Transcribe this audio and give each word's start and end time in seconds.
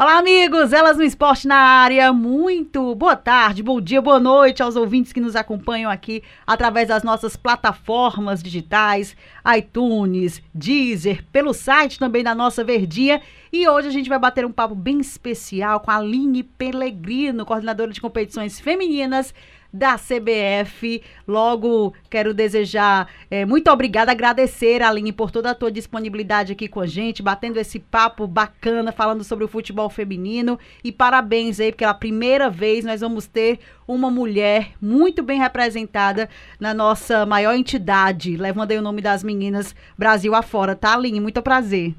Olá, 0.00 0.16
amigos! 0.16 0.72
Elas 0.72 0.96
no 0.96 1.02
Esporte 1.02 1.46
na 1.46 1.58
área. 1.58 2.10
Muito 2.10 2.94
boa 2.94 3.14
tarde, 3.14 3.62
bom 3.62 3.78
dia, 3.82 4.00
boa 4.00 4.18
noite 4.18 4.62
aos 4.62 4.74
ouvintes 4.74 5.12
que 5.12 5.20
nos 5.20 5.36
acompanham 5.36 5.90
aqui 5.90 6.22
através 6.46 6.88
das 6.88 7.02
nossas 7.02 7.36
plataformas 7.36 8.42
digitais, 8.42 9.14
iTunes, 9.54 10.40
Deezer, 10.54 11.22
pelo 11.30 11.52
site 11.52 11.98
também 11.98 12.24
da 12.24 12.34
nossa 12.34 12.64
Verdinha. 12.64 13.20
E 13.52 13.68
hoje 13.68 13.88
a 13.88 13.90
gente 13.90 14.08
vai 14.08 14.18
bater 14.18 14.46
um 14.46 14.52
papo 14.52 14.74
bem 14.74 15.00
especial 15.00 15.80
com 15.80 15.90
a 15.90 15.96
Aline 15.96 16.44
Pellegrino, 16.44 17.44
coordenadora 17.44 17.92
de 17.92 18.00
competições 18.00 18.58
femininas 18.58 19.34
da 19.72 19.96
CBF. 19.96 21.02
Logo, 21.26 21.94
quero 22.08 22.34
desejar 22.34 23.08
é, 23.30 23.44
muito 23.44 23.70
obrigada, 23.70 24.10
agradecer, 24.12 24.82
Aline, 24.82 25.12
por 25.12 25.30
toda 25.30 25.50
a 25.50 25.54
tua 25.54 25.70
disponibilidade 25.70 26.52
aqui 26.52 26.68
com 26.68 26.80
a 26.80 26.86
gente, 26.86 27.22
batendo 27.22 27.58
esse 27.58 27.78
papo 27.78 28.26
bacana, 28.26 28.92
falando 28.92 29.22
sobre 29.22 29.44
o 29.44 29.48
futebol 29.48 29.88
feminino. 29.88 30.58
E 30.82 30.90
parabéns 30.90 31.60
aí, 31.60 31.70
porque 31.70 31.84
pela 31.84 31.94
primeira 31.94 32.50
vez 32.50 32.84
nós 32.84 33.00
vamos 33.00 33.26
ter 33.26 33.58
uma 33.86 34.10
mulher 34.10 34.70
muito 34.80 35.22
bem 35.22 35.38
representada 35.38 36.28
na 36.58 36.74
nossa 36.74 37.24
maior 37.24 37.54
entidade, 37.54 38.36
levando 38.36 38.72
aí 38.72 38.78
o 38.78 38.82
nome 38.82 39.00
das 39.00 39.22
meninas 39.22 39.74
Brasil 39.96 40.34
afora, 40.34 40.74
tá, 40.74 40.94
Aline? 40.94 41.20
Muito 41.20 41.42
prazer. 41.42 41.94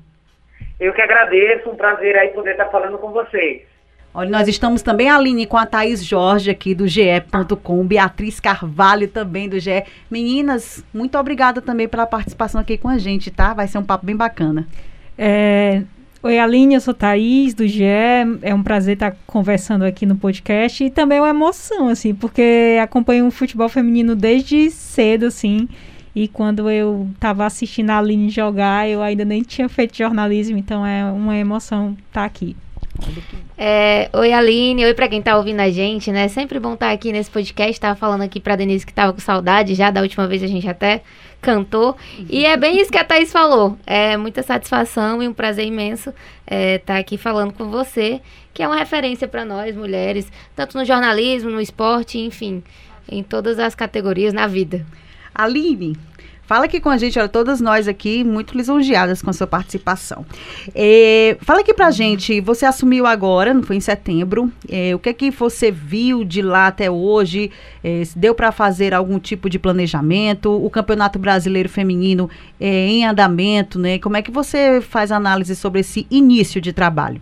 Eu 0.80 0.94
que 0.94 1.02
agradeço, 1.02 1.70
um 1.70 1.76
prazer 1.76 2.18
aí 2.18 2.30
poder 2.30 2.52
estar 2.52 2.70
falando 2.70 2.98
com 2.98 3.12
vocês. 3.12 3.71
Olha, 4.14 4.30
nós 4.30 4.48
estamos 4.48 4.82
também, 4.82 5.10
Aline, 5.10 5.46
com 5.46 5.58
a 5.58 5.66
Thaís 5.66 6.04
Jorge 6.04 6.52
aqui 6.52 6.76
do 6.76 6.86
GE.com, 6.86 7.86
Beatriz 7.86 8.42
Carvalho 8.42 9.08
também 9.08 9.48
do 9.48 9.58
GE. 9.58 9.84
Meninas, 10.10 10.84
muito 10.94 11.18
obrigada 11.18 11.62
também 11.62 11.88
pela 11.88 12.06
participação 12.06 12.60
aqui 12.60 12.78
com 12.78 12.90
a 12.90 12.98
gente, 12.98 13.32
tá? 13.32 13.54
Vai 13.54 13.70
ser 13.70 13.78
um 13.78 13.84
papo 13.84 14.06
bem 14.06 14.16
bacana. 14.16 14.68
É, 15.18 15.84
Oi, 16.24 16.38
Aline, 16.38 16.76
eu 16.76 16.82
sou 16.82 16.94
Thaís, 16.94 17.56
do 17.56 17.66
GE. 17.66 17.84
É 18.44 18.54
um 18.54 18.62
prazer 18.62 18.94
estar 18.94 19.16
conversando 19.26 19.84
aqui 19.84 20.06
no 20.06 20.16
podcast. 20.16 20.84
E 20.84 20.90
também 20.92 21.18
é 21.18 21.22
uma 21.22 21.30
emoção, 21.30 21.88
assim, 21.88 22.14
porque 22.14 22.78
acompanho 22.80 23.26
o 23.26 23.32
futebol 23.32 23.68
feminino 23.68 24.16
desde 24.16 24.70
cedo, 24.70 25.26
assim. 25.26 25.68
E 26.14 26.28
quando 26.28 26.70
eu 26.70 27.10
estava 27.16 27.46
assistindo 27.46 27.90
a 27.90 27.98
Aline 27.98 28.30
jogar, 28.30 28.88
eu 28.88 29.02
ainda 29.02 29.26
nem 29.26 29.42
tinha 29.42 29.68
feito 29.68 29.98
jornalismo, 29.98 30.58
então 30.58 30.86
é 30.86 31.06
uma 31.12 31.36
emoção 31.38 31.98
estar 32.10 32.26
aqui. 32.26 32.56
É, 33.58 34.10
oi, 34.14 34.34
Aline. 34.34 34.86
Oi, 34.86 34.94
pra 34.94 35.08
quem 35.08 35.22
tá 35.22 35.38
ouvindo 35.38 35.60
a 35.60 35.70
gente, 35.70 36.12
né? 36.12 36.28
Sempre 36.28 36.60
bom 36.60 36.74
estar 36.74 36.92
aqui 36.92 37.12
nesse 37.12 37.30
podcast. 37.30 37.80
Tava 37.80 37.96
falando 37.96 38.22
aqui 38.22 38.40
pra 38.40 38.56
Denise 38.56 38.86
que 38.86 38.94
tava 38.94 39.14
com 39.14 39.20
saudade 39.20 39.76
já, 39.76 39.92
da 39.92 40.02
última 40.02 40.28
vez 40.28 40.42
a 40.42 40.48
gente 40.48 40.68
até 40.68 41.04
cantou. 41.42 41.96
E 42.30 42.46
é 42.46 42.56
bem 42.56 42.80
isso 42.80 42.92
que 42.92 42.98
a 42.98 43.04
Thaís 43.04 43.32
falou. 43.32 43.78
É 43.86 44.16
muita 44.16 44.44
satisfação 44.44 45.22
e 45.22 45.28
um 45.28 45.34
prazer 45.34 45.66
imenso 45.66 46.10
estar 46.10 46.56
é, 46.56 46.78
tá 46.78 46.98
aqui 46.98 47.18
falando 47.18 47.54
com 47.54 47.70
você, 47.70 48.22
que 48.54 48.62
é 48.62 48.68
uma 48.68 48.78
referência 48.78 49.28
para 49.28 49.44
nós, 49.44 49.76
mulheres, 49.76 50.32
tanto 50.56 50.78
no 50.78 50.86
jornalismo, 50.86 51.50
no 51.50 51.62
esporte, 51.62 52.20
enfim, 52.20 52.64
em 53.10 53.24
todas 53.24 53.60
as 53.60 53.74
categorias 53.76 54.34
na 54.34 54.48
vida. 54.48 54.86
Aline, 55.34 55.98
Fala 56.52 56.66
aqui 56.66 56.82
com 56.82 56.90
a 56.90 56.98
gente, 56.98 57.18
olha, 57.18 57.30
todas 57.30 57.62
nós 57.62 57.88
aqui 57.88 58.26
muito 58.26 58.58
lisonjeadas 58.58 59.22
com 59.22 59.30
a 59.30 59.34
sua 59.34 59.48
participação. 59.48 60.26
É, 60.76 61.38
fala 61.40 61.62
aqui 61.62 61.74
pra 61.74 61.92
gente, 61.92 62.42
você 62.42 62.66
assumiu 62.66 63.06
agora, 63.06 63.54
não 63.54 63.64
foi 63.64 63.78
em 63.78 63.80
setembro, 63.80 64.52
é, 64.70 64.94
o 64.94 65.00
que 65.00 65.08
é 65.08 65.14
que 65.14 65.32
você 65.32 65.72
viu 65.72 66.26
de 66.26 66.42
lá 66.42 66.68
até 66.68 66.92
hoje? 66.92 67.50
É, 67.82 68.02
deu 68.18 68.36
para 68.36 68.52
fazer 68.52 68.94
algum 68.94 69.18
tipo 69.18 69.50
de 69.50 69.58
planejamento? 69.58 70.54
O 70.54 70.70
Campeonato 70.70 71.18
Brasileiro 71.18 71.70
Feminino 71.70 72.30
é 72.60 72.66
em 72.66 73.06
andamento, 73.06 73.80
né? 73.80 73.98
Como 73.98 74.18
é 74.18 74.22
que 74.22 74.30
você 74.30 74.82
faz 74.82 75.10
análise 75.10 75.56
sobre 75.56 75.80
esse 75.80 76.06
início 76.12 76.60
de 76.60 76.74
trabalho? 76.74 77.22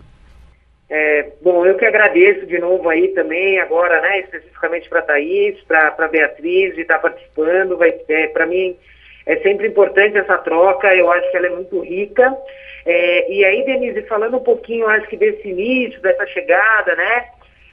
É, 0.90 1.34
bom, 1.40 1.64
eu 1.64 1.76
que 1.76 1.84
agradeço 1.84 2.46
de 2.46 2.58
novo 2.58 2.88
aí 2.88 3.06
também, 3.14 3.60
agora, 3.60 4.00
né, 4.00 4.22
especificamente 4.22 4.88
para 4.88 5.02
Thaís, 5.02 5.56
para 5.68 6.08
Beatriz, 6.08 6.74
de 6.74 6.80
estar 6.80 6.96
tá 6.96 7.02
participando. 7.02 7.76
Vai, 7.78 7.94
é, 8.08 8.26
para 8.26 8.44
mim, 8.44 8.76
é 9.30 9.36
sempre 9.42 9.68
importante 9.68 10.18
essa 10.18 10.38
troca, 10.38 10.92
eu 10.92 11.08
acho 11.12 11.30
que 11.30 11.36
ela 11.36 11.46
é 11.46 11.50
muito 11.50 11.78
rica. 11.80 12.36
É, 12.84 13.32
e 13.32 13.44
aí, 13.44 13.64
Denise, 13.64 14.02
falando 14.02 14.38
um 14.38 14.42
pouquinho, 14.42 14.88
acho 14.88 15.06
que 15.06 15.16
desse 15.16 15.48
início, 15.48 16.00
dessa 16.00 16.26
chegada, 16.26 16.96
né? 16.96 17.26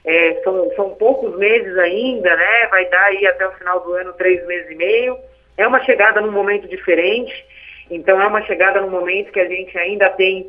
É, 0.04 0.40
são, 0.44 0.70
são 0.76 0.90
poucos 0.90 1.36
meses 1.36 1.76
ainda, 1.76 2.36
né? 2.36 2.68
Vai 2.70 2.84
dar 2.86 3.06
aí 3.06 3.26
até 3.26 3.44
o 3.44 3.52
final 3.54 3.80
do 3.80 3.92
ano 3.94 4.12
três 4.12 4.46
meses 4.46 4.70
e 4.70 4.76
meio. 4.76 5.18
É 5.56 5.66
uma 5.66 5.82
chegada 5.82 6.20
num 6.20 6.30
momento 6.30 6.68
diferente, 6.68 7.44
então 7.90 8.22
é 8.22 8.26
uma 8.28 8.42
chegada 8.42 8.80
num 8.80 8.90
momento 8.90 9.32
que 9.32 9.40
a 9.40 9.48
gente 9.48 9.76
ainda 9.76 10.08
tem 10.10 10.48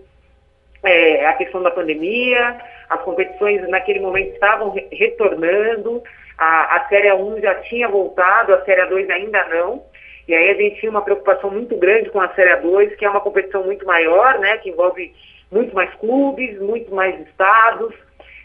é, 0.83 1.25
a 1.25 1.33
questão 1.33 1.63
da 1.63 1.71
pandemia, 1.71 2.55
as 2.87 3.01
competições 3.01 3.67
naquele 3.67 3.99
momento 3.99 4.33
estavam 4.33 4.69
re 4.69 4.87
retornando, 4.91 6.03
a, 6.37 6.75
a 6.75 6.87
Série 6.87 7.11
1 7.11 7.41
já 7.41 7.55
tinha 7.55 7.87
voltado, 7.87 8.53
a 8.53 8.63
Série 8.63 8.85
2 8.85 9.09
ainda 9.09 9.43
não. 9.45 9.83
E 10.29 10.35
aí 10.35 10.51
a 10.51 10.53
gente 10.53 10.79
tinha 10.79 10.91
uma 10.91 11.01
preocupação 11.01 11.49
muito 11.49 11.75
grande 11.75 12.11
com 12.11 12.21
a 12.21 12.29
Série 12.35 12.55
2, 12.57 12.95
que 12.97 13.03
é 13.03 13.09
uma 13.09 13.19
competição 13.19 13.63
muito 13.63 13.83
maior, 13.83 14.37
né, 14.37 14.57
que 14.59 14.69
envolve 14.69 15.11
muito 15.51 15.73
mais 15.73 15.91
clubes, 15.95 16.61
muito 16.61 16.93
mais 16.93 17.19
estados. 17.21 17.95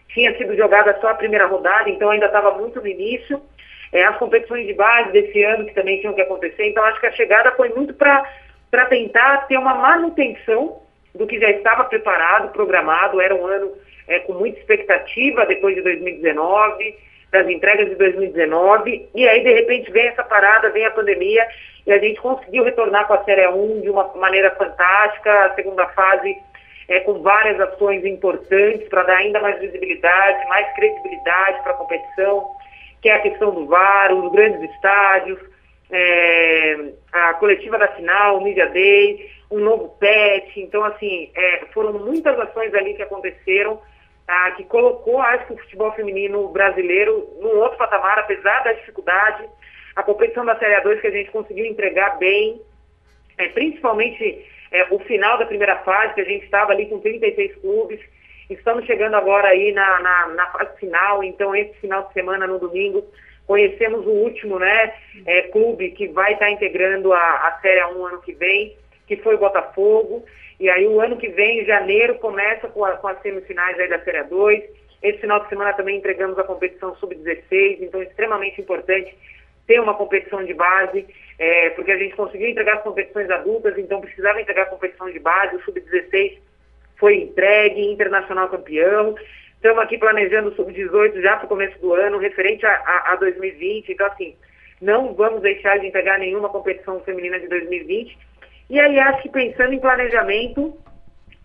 Tinha 0.08 0.34
sido 0.38 0.56
jogada 0.56 0.98
só 0.98 1.08
a 1.08 1.14
primeira 1.14 1.44
rodada, 1.44 1.90
então 1.90 2.08
ainda 2.08 2.24
estava 2.24 2.52
muito 2.52 2.80
no 2.80 2.86
início. 2.86 3.38
É, 3.92 4.02
as 4.02 4.16
competições 4.16 4.66
de 4.66 4.72
base 4.72 5.12
desse 5.12 5.42
ano 5.42 5.66
que 5.66 5.74
também 5.74 6.00
tinham 6.00 6.14
que 6.14 6.22
acontecer, 6.22 6.70
então 6.70 6.82
acho 6.84 6.98
que 6.98 7.06
a 7.06 7.12
chegada 7.12 7.52
foi 7.52 7.68
muito 7.68 7.92
para 7.92 8.86
tentar 8.88 9.46
ter 9.46 9.58
uma 9.58 9.74
manutenção 9.74 10.80
do 11.14 11.26
que 11.26 11.38
já 11.38 11.50
estava 11.50 11.84
preparado, 11.84 12.50
programado. 12.50 13.20
Era 13.20 13.34
um 13.34 13.46
ano 13.46 13.72
é, 14.08 14.20
com 14.20 14.32
muita 14.32 14.58
expectativa 14.58 15.44
depois 15.44 15.74
de 15.74 15.82
2019 15.82 16.96
das 17.34 17.48
entregas 17.48 17.88
de 17.88 17.96
2019, 17.96 19.08
e 19.12 19.28
aí 19.28 19.42
de 19.42 19.52
repente 19.52 19.90
vem 19.90 20.06
essa 20.06 20.22
parada, 20.22 20.70
vem 20.70 20.86
a 20.86 20.90
pandemia, 20.92 21.44
e 21.84 21.92
a 21.92 21.98
gente 21.98 22.20
conseguiu 22.20 22.62
retornar 22.62 23.06
com 23.08 23.14
a 23.14 23.24
Série 23.24 23.48
1 23.48 23.80
de 23.80 23.90
uma 23.90 24.08
maneira 24.14 24.52
fantástica, 24.52 25.46
a 25.46 25.54
segunda 25.54 25.86
fase 25.88 26.36
é, 26.88 27.00
com 27.00 27.20
várias 27.22 27.60
ações 27.60 28.04
importantes 28.04 28.88
para 28.88 29.02
dar 29.02 29.16
ainda 29.16 29.40
mais 29.40 29.58
visibilidade, 29.58 30.48
mais 30.48 30.72
credibilidade 30.74 31.60
para 31.62 31.72
a 31.72 31.76
competição, 31.76 32.46
que 33.02 33.08
é 33.08 33.14
a 33.14 33.20
questão 33.20 33.50
do 33.50 33.66
VAR, 33.66 34.14
os 34.14 34.30
grandes 34.30 34.70
estádios, 34.70 35.38
é, 35.90 36.76
a 37.12 37.34
coletiva 37.34 37.78
da 37.78 37.88
final, 37.88 38.38
o 38.38 38.44
Media 38.44 38.66
Day, 38.66 39.28
um 39.50 39.58
novo 39.58 39.88
PET, 39.98 40.60
então 40.60 40.84
assim, 40.84 41.30
é, 41.34 41.64
foram 41.74 41.94
muitas 41.94 42.38
ações 42.38 42.72
ali 42.74 42.94
que 42.94 43.02
aconteceram 43.02 43.80
tá, 44.26 44.50
que 44.52 44.64
colocou, 44.64 45.20
acho 45.20 45.46
que 45.46 45.52
o 45.52 45.58
futebol 45.58 45.92
feminino 45.92 46.48
brasileiro 46.48 47.28
num 47.40 47.58
outro 47.58 47.78
patamar, 47.78 48.18
apesar 48.18 48.64
da 48.64 48.72
dificuldade. 48.72 49.48
A 49.94 50.02
competição 50.02 50.44
da 50.44 50.58
Série 50.58 50.80
A2 50.82 51.00
que 51.00 51.06
a 51.06 51.10
gente 51.10 51.30
conseguiu 51.30 51.66
entregar 51.66 52.18
bem, 52.18 52.60
é, 53.38 53.48
principalmente 53.48 54.44
é, 54.72 54.86
o 54.90 54.98
final 55.00 55.38
da 55.38 55.46
primeira 55.46 55.76
fase, 55.78 56.14
que 56.14 56.20
a 56.20 56.24
gente 56.24 56.44
estava 56.44 56.72
ali 56.72 56.86
com 56.86 56.98
36 56.98 57.56
clubes. 57.56 58.00
Estamos 58.50 58.84
chegando 58.86 59.14
agora 59.14 59.48
aí 59.48 59.72
na, 59.72 60.00
na, 60.00 60.26
na 60.28 60.46
fase 60.48 60.78
final, 60.78 61.22
então 61.22 61.54
esse 61.54 61.74
final 61.80 62.06
de 62.08 62.12
semana, 62.12 62.46
no 62.46 62.58
domingo, 62.58 63.04
conhecemos 63.46 64.06
o 64.06 64.10
último 64.10 64.58
né, 64.58 64.94
é, 65.26 65.42
clube 65.42 65.90
que 65.92 66.08
vai 66.08 66.32
estar 66.32 66.46
tá 66.46 66.50
integrando 66.50 67.12
a, 67.12 67.18
a 67.18 67.58
Série 67.60 67.80
A1 67.80 68.06
ano 68.06 68.20
que 68.22 68.32
vem, 68.32 68.76
que 69.06 69.16
foi 69.18 69.34
o 69.34 69.38
Botafogo. 69.38 70.24
E 70.58 70.68
aí 70.68 70.86
o 70.86 71.00
ano 71.00 71.16
que 71.16 71.28
vem, 71.28 71.60
em 71.60 71.64
janeiro, 71.64 72.16
começa 72.16 72.68
com, 72.68 72.84
a, 72.84 72.92
com 72.92 73.08
as 73.08 73.20
semifinais 73.22 73.76
da 73.88 73.98
Série 74.00 74.22
2. 74.24 74.62
Esse 75.02 75.18
final 75.18 75.40
de 75.40 75.48
semana 75.48 75.72
também 75.72 75.98
entregamos 75.98 76.38
a 76.38 76.44
competição 76.44 76.94
sub-16, 76.96 77.78
então 77.80 78.00
é 78.00 78.04
extremamente 78.04 78.60
importante 78.60 79.14
ter 79.66 79.80
uma 79.80 79.94
competição 79.94 80.44
de 80.44 80.54
base, 80.54 81.06
é, 81.38 81.70
porque 81.70 81.90
a 81.90 81.98
gente 81.98 82.14
conseguiu 82.14 82.48
entregar 82.48 82.76
as 82.76 82.82
competições 82.82 83.30
adultas, 83.30 83.76
então 83.78 84.00
precisava 84.00 84.40
entregar 84.40 84.62
a 84.62 84.66
competição 84.66 85.10
de 85.10 85.18
base, 85.18 85.56
o 85.56 85.62
sub-16 85.62 86.38
foi 86.96 87.16
entregue, 87.16 87.90
internacional 87.90 88.48
campeão. 88.48 89.14
Estamos 89.56 89.82
aqui 89.82 89.98
planejando 89.98 90.50
o 90.50 90.54
sub-18 90.54 91.20
já 91.20 91.36
para 91.36 91.46
o 91.46 91.48
começo 91.48 91.78
do 91.80 91.94
ano, 91.94 92.18
referente 92.18 92.64
a, 92.64 92.72
a, 92.72 93.12
a 93.12 93.16
2020, 93.16 93.90
então 93.90 94.06
assim, 94.06 94.36
não 94.80 95.14
vamos 95.14 95.42
deixar 95.42 95.78
de 95.78 95.86
entregar 95.86 96.18
nenhuma 96.18 96.48
competição 96.48 97.00
feminina 97.00 97.40
de 97.40 97.48
2020 97.48 98.16
e 98.68 98.80
aí 98.80 98.98
acho 98.98 99.22
que 99.22 99.28
pensando 99.28 99.72
em 99.72 99.80
planejamento 99.80 100.76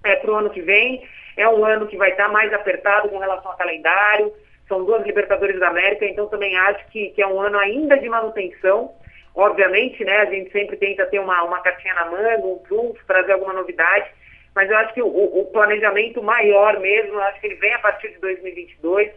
é, 0.03 0.15
para 0.15 0.31
o 0.31 0.35
ano 0.35 0.49
que 0.49 0.61
vem, 0.61 1.03
é 1.35 1.47
um 1.47 1.63
ano 1.65 1.87
que 1.87 1.97
vai 1.97 2.11
estar 2.11 2.27
tá 2.27 2.31
mais 2.31 2.53
apertado 2.53 3.09
com 3.09 3.17
relação 3.17 3.51
ao 3.51 3.57
calendário, 3.57 4.33
são 4.67 4.85
duas 4.85 5.05
Libertadores 5.05 5.59
da 5.59 5.69
América, 5.69 6.05
então 6.05 6.27
também 6.27 6.55
acho 6.57 6.87
que, 6.89 7.09
que 7.09 7.21
é 7.21 7.27
um 7.27 7.39
ano 7.41 7.57
ainda 7.57 7.97
de 7.97 8.07
manutenção. 8.07 8.93
Obviamente, 9.35 10.03
né, 10.03 10.17
a 10.17 10.25
gente 10.25 10.51
sempre 10.51 10.77
tenta 10.77 11.05
ter 11.07 11.19
uma, 11.19 11.43
uma 11.43 11.59
cartinha 11.61 11.93
na 11.95 12.05
manga, 12.05 12.45
um 12.45 12.59
trunfo, 12.59 13.05
trazer 13.07 13.31
alguma 13.31 13.53
novidade, 13.53 14.09
mas 14.55 14.69
eu 14.69 14.77
acho 14.77 14.93
que 14.93 15.01
o, 15.01 15.07
o 15.07 15.45
planejamento 15.51 16.21
maior 16.21 16.79
mesmo, 16.79 17.13
eu 17.13 17.23
acho 17.23 17.39
que 17.39 17.47
ele 17.47 17.55
vem 17.55 17.73
a 17.73 17.79
partir 17.79 18.09
de 18.09 18.19
2022, 18.19 19.11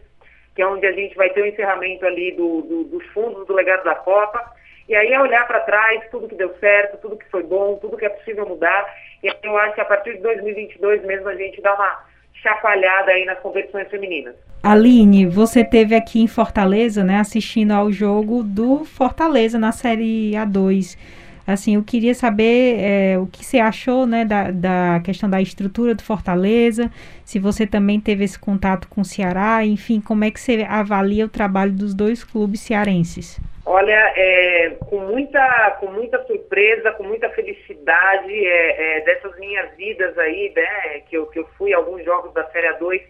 que 0.55 0.61
é 0.61 0.67
onde 0.67 0.85
a 0.85 0.91
gente 0.91 1.15
vai 1.15 1.29
ter 1.29 1.41
o 1.41 1.45
encerramento 1.45 2.05
ali 2.05 2.31
do, 2.31 2.61
do, 2.61 2.83
dos 2.85 3.05
fundos 3.07 3.45
do 3.45 3.53
legado 3.53 3.83
da 3.83 3.95
Copa. 3.95 4.43
E 4.87 4.95
aí 4.95 5.13
é 5.13 5.21
olhar 5.21 5.47
para 5.47 5.61
trás, 5.61 6.03
tudo 6.11 6.27
que 6.27 6.35
deu 6.35 6.53
certo, 6.59 6.97
tudo 6.97 7.17
que 7.17 7.29
foi 7.29 7.43
bom, 7.43 7.77
tudo 7.77 7.97
que 7.97 8.05
é 8.05 8.09
possível 8.09 8.47
mudar. 8.47 8.85
E 9.23 9.33
eu 9.43 9.57
acho 9.57 9.75
que 9.75 9.81
a 9.81 9.85
partir 9.85 10.15
de 10.15 10.21
2022 10.21 11.03
mesmo 11.05 11.29
a 11.29 11.35
gente 11.35 11.61
dá 11.61 11.73
uma 11.73 12.03
chafalhada 12.41 13.11
aí 13.11 13.25
nas 13.25 13.39
competições 13.39 13.87
femininas. 13.89 14.35
Aline, 14.61 15.25
você 15.25 15.63
teve 15.63 15.95
aqui 15.95 16.21
em 16.21 16.27
Fortaleza, 16.27 17.03
né, 17.03 17.19
assistindo 17.19 17.71
ao 17.71 17.91
jogo 17.91 18.43
do 18.43 18.83
Fortaleza 18.83 19.57
na 19.57 19.71
Série 19.71 20.31
A2. 20.31 20.97
Assim, 21.45 21.75
eu 21.75 21.83
queria 21.83 22.15
saber 22.15 22.79
é, 22.79 23.19
o 23.19 23.27
que 23.27 23.43
você 23.43 23.59
achou, 23.59 24.05
né, 24.05 24.23
da, 24.23 24.51
da 24.51 25.01
questão 25.03 25.29
da 25.29 25.41
estrutura 25.41 25.93
do 25.93 26.01
Fortaleza, 26.01 26.89
se 27.25 27.37
você 27.37 27.67
também 27.67 27.99
teve 27.99 28.23
esse 28.23 28.39
contato 28.39 28.87
com 28.87 29.01
o 29.01 29.05
Ceará, 29.05 29.65
enfim, 29.65 29.99
como 29.99 30.23
é 30.23 30.31
que 30.31 30.39
você 30.39 30.65
avalia 30.67 31.25
o 31.25 31.29
trabalho 31.29 31.73
dos 31.73 31.93
dois 31.93 32.23
clubes 32.23 32.61
cearenses? 32.61 33.41
Olha, 33.65 34.13
é, 34.17 34.71
com, 34.89 34.99
muita, 34.99 35.77
com 35.79 35.87
muita 35.87 36.21
surpresa, 36.25 36.91
com 36.91 37.03
muita 37.03 37.29
felicidade 37.29 38.45
é, 38.45 38.97
é, 38.97 39.01
dessas 39.01 39.37
minhas 39.39 39.73
vidas 39.77 40.17
aí, 40.17 40.51
né, 40.53 40.99
que 41.07 41.15
eu, 41.15 41.27
que 41.27 41.39
eu 41.39 41.47
fui 41.57 41.73
a 41.73 41.77
alguns 41.77 42.03
jogos 42.03 42.33
da 42.33 42.43
Série 42.51 42.73
2, 42.73 43.01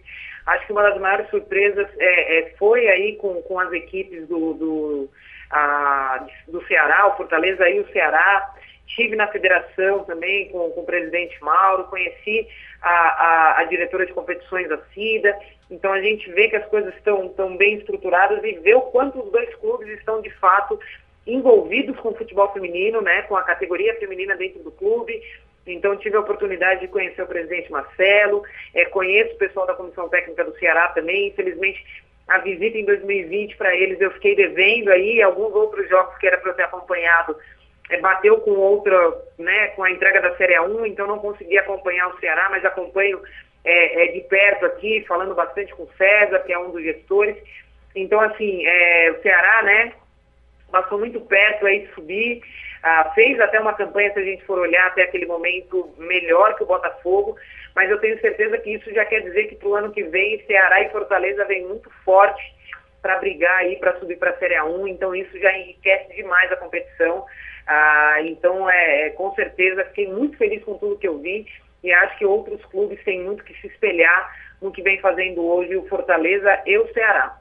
acho 0.46 0.66
que 0.66 0.72
uma 0.72 0.82
das 0.82 1.00
maiores 1.00 1.28
surpresas 1.28 1.88
é, 1.98 2.38
é, 2.38 2.54
foi 2.56 2.86
aí 2.88 3.16
com, 3.16 3.42
com 3.42 3.58
as 3.58 3.72
equipes 3.72 4.28
do, 4.28 4.54
do 4.54 5.10
a, 5.50 6.24
do 6.46 6.64
Ceará, 6.66 7.08
o 7.08 7.16
Fortaleza 7.16 7.68
e 7.68 7.80
o 7.80 7.92
Ceará. 7.92 8.54
Estive 8.86 9.16
na 9.16 9.26
federação 9.28 10.04
também 10.04 10.48
com, 10.50 10.70
com 10.70 10.80
o 10.80 10.86
presidente 10.86 11.42
Mauro, 11.42 11.84
conheci 11.84 12.46
a, 12.80 12.90
a, 12.90 13.60
a, 13.60 13.64
diretora 13.64 14.06
de 14.06 14.12
competições 14.12 14.68
da 14.68 14.78
CIDA. 14.92 15.36
Então 15.70 15.92
a 15.92 16.00
gente 16.00 16.30
vê 16.32 16.48
que 16.48 16.56
as 16.56 16.66
coisas 16.66 16.94
estão, 16.94 17.26
estão 17.26 17.56
bem 17.56 17.76
estruturadas 17.76 18.42
e 18.44 18.52
vê 18.52 18.74
o 18.74 18.82
quanto 18.82 19.20
os 19.20 19.32
dois 19.32 19.52
clubes 19.56 19.88
estão 19.88 20.20
de 20.20 20.30
fato 20.30 20.78
envolvidos 21.26 21.98
com 22.00 22.10
o 22.10 22.14
futebol 22.14 22.52
feminino, 22.52 23.00
né, 23.00 23.22
com 23.22 23.36
a 23.36 23.42
categoria 23.42 23.96
feminina 23.96 24.36
dentro 24.36 24.62
do 24.62 24.70
clube. 24.70 25.20
Então 25.66 25.96
tive 25.96 26.16
a 26.16 26.20
oportunidade 26.20 26.82
de 26.82 26.88
conhecer 26.88 27.22
o 27.22 27.26
presidente 27.26 27.72
Marcelo, 27.72 28.42
é, 28.74 28.84
conheço 28.84 29.34
o 29.34 29.38
pessoal 29.38 29.66
da 29.66 29.74
comissão 29.74 30.08
técnica 30.10 30.44
do 30.44 30.56
Ceará 30.58 30.88
também. 30.88 31.28
Infelizmente 31.28 31.82
a 32.28 32.38
visita 32.38 32.78
em 32.78 32.84
2020 32.84 33.56
para 33.56 33.74
eles 33.74 34.00
eu 34.00 34.10
fiquei 34.12 34.34
devendo 34.34 34.90
aí, 34.90 35.22
alguns 35.22 35.54
outros 35.54 35.88
jogos 35.88 36.16
que 36.18 36.26
era 36.26 36.38
para 36.38 36.50
eu 36.50 36.54
ter 36.54 36.62
acompanhado, 36.62 37.36
bateu 38.00 38.40
com 38.40 38.52
outra, 38.52 38.96
né, 39.38 39.68
com 39.68 39.84
a 39.84 39.90
entrega 39.90 40.20
da 40.20 40.36
Série 40.36 40.58
1, 40.58 40.86
então 40.86 41.06
não 41.06 41.18
consegui 41.18 41.58
acompanhar 41.58 42.08
o 42.08 42.18
Ceará, 42.18 42.48
mas 42.50 42.64
acompanho 42.64 43.20
é, 43.64 44.04
é, 44.04 44.12
de 44.12 44.20
perto 44.22 44.66
aqui, 44.66 45.04
falando 45.06 45.34
bastante 45.34 45.74
com 45.74 45.84
o 45.84 45.90
César, 45.96 46.38
que 46.40 46.52
é 46.52 46.58
um 46.58 46.70
dos 46.70 46.82
gestores. 46.82 47.36
Então, 47.94 48.20
assim, 48.20 48.66
é, 48.66 49.10
o 49.12 49.22
Ceará, 49.22 49.62
né, 49.62 49.92
passou 50.70 50.98
muito 50.98 51.20
perto 51.20 51.66
aí 51.66 51.86
de 51.86 51.94
subir, 51.94 52.42
ah, 52.82 53.12
fez 53.14 53.38
até 53.40 53.60
uma 53.60 53.72
campanha, 53.72 54.12
se 54.12 54.18
a 54.18 54.24
gente 54.24 54.44
for 54.44 54.58
olhar 54.58 54.86
até 54.88 55.02
aquele 55.02 55.24
momento, 55.24 55.94
melhor 55.96 56.54
que 56.56 56.64
o 56.64 56.66
Botafogo, 56.66 57.36
mas 57.74 57.88
eu 57.88 57.98
tenho 57.98 58.20
certeza 58.20 58.58
que 58.58 58.74
isso 58.74 58.92
já 58.92 59.04
quer 59.04 59.20
dizer 59.20 59.44
que 59.44 59.54
para 59.54 59.68
o 59.68 59.74
ano 59.74 59.92
que 59.92 60.02
vem 60.02 60.44
Ceará 60.46 60.82
e 60.82 60.90
Fortaleza 60.90 61.44
vem 61.44 61.66
muito 61.66 61.90
forte 62.04 62.42
para 63.00 63.18
brigar 63.18 63.58
aí 63.58 63.76
para 63.76 63.98
subir 63.98 64.16
para 64.16 64.30
a 64.30 64.38
Série 64.38 64.54
A1, 64.54 64.88
então 64.88 65.14
isso 65.14 65.38
já 65.38 65.56
enriquece 65.56 66.14
demais 66.14 66.50
a 66.50 66.56
competição. 66.56 67.24
Ah, 67.66 68.16
então, 68.20 68.68
é, 68.68 69.06
é, 69.06 69.10
com 69.10 69.34
certeza, 69.34 69.84
fiquei 69.86 70.08
muito 70.12 70.36
feliz 70.36 70.62
com 70.64 70.74
tudo 70.74 70.98
que 70.98 71.08
eu 71.08 71.18
vi 71.18 71.46
e 71.82 71.92
acho 71.92 72.18
que 72.18 72.26
outros 72.26 72.62
clubes 72.66 73.02
têm 73.04 73.22
muito 73.22 73.44
que 73.44 73.54
se 73.60 73.66
espelhar 73.66 74.34
no 74.60 74.70
que 74.70 74.82
vem 74.82 75.00
fazendo 75.00 75.44
hoje 75.44 75.76
o 75.76 75.86
Fortaleza 75.86 76.62
e 76.66 76.78
o 76.78 76.92
Ceará. 76.92 77.38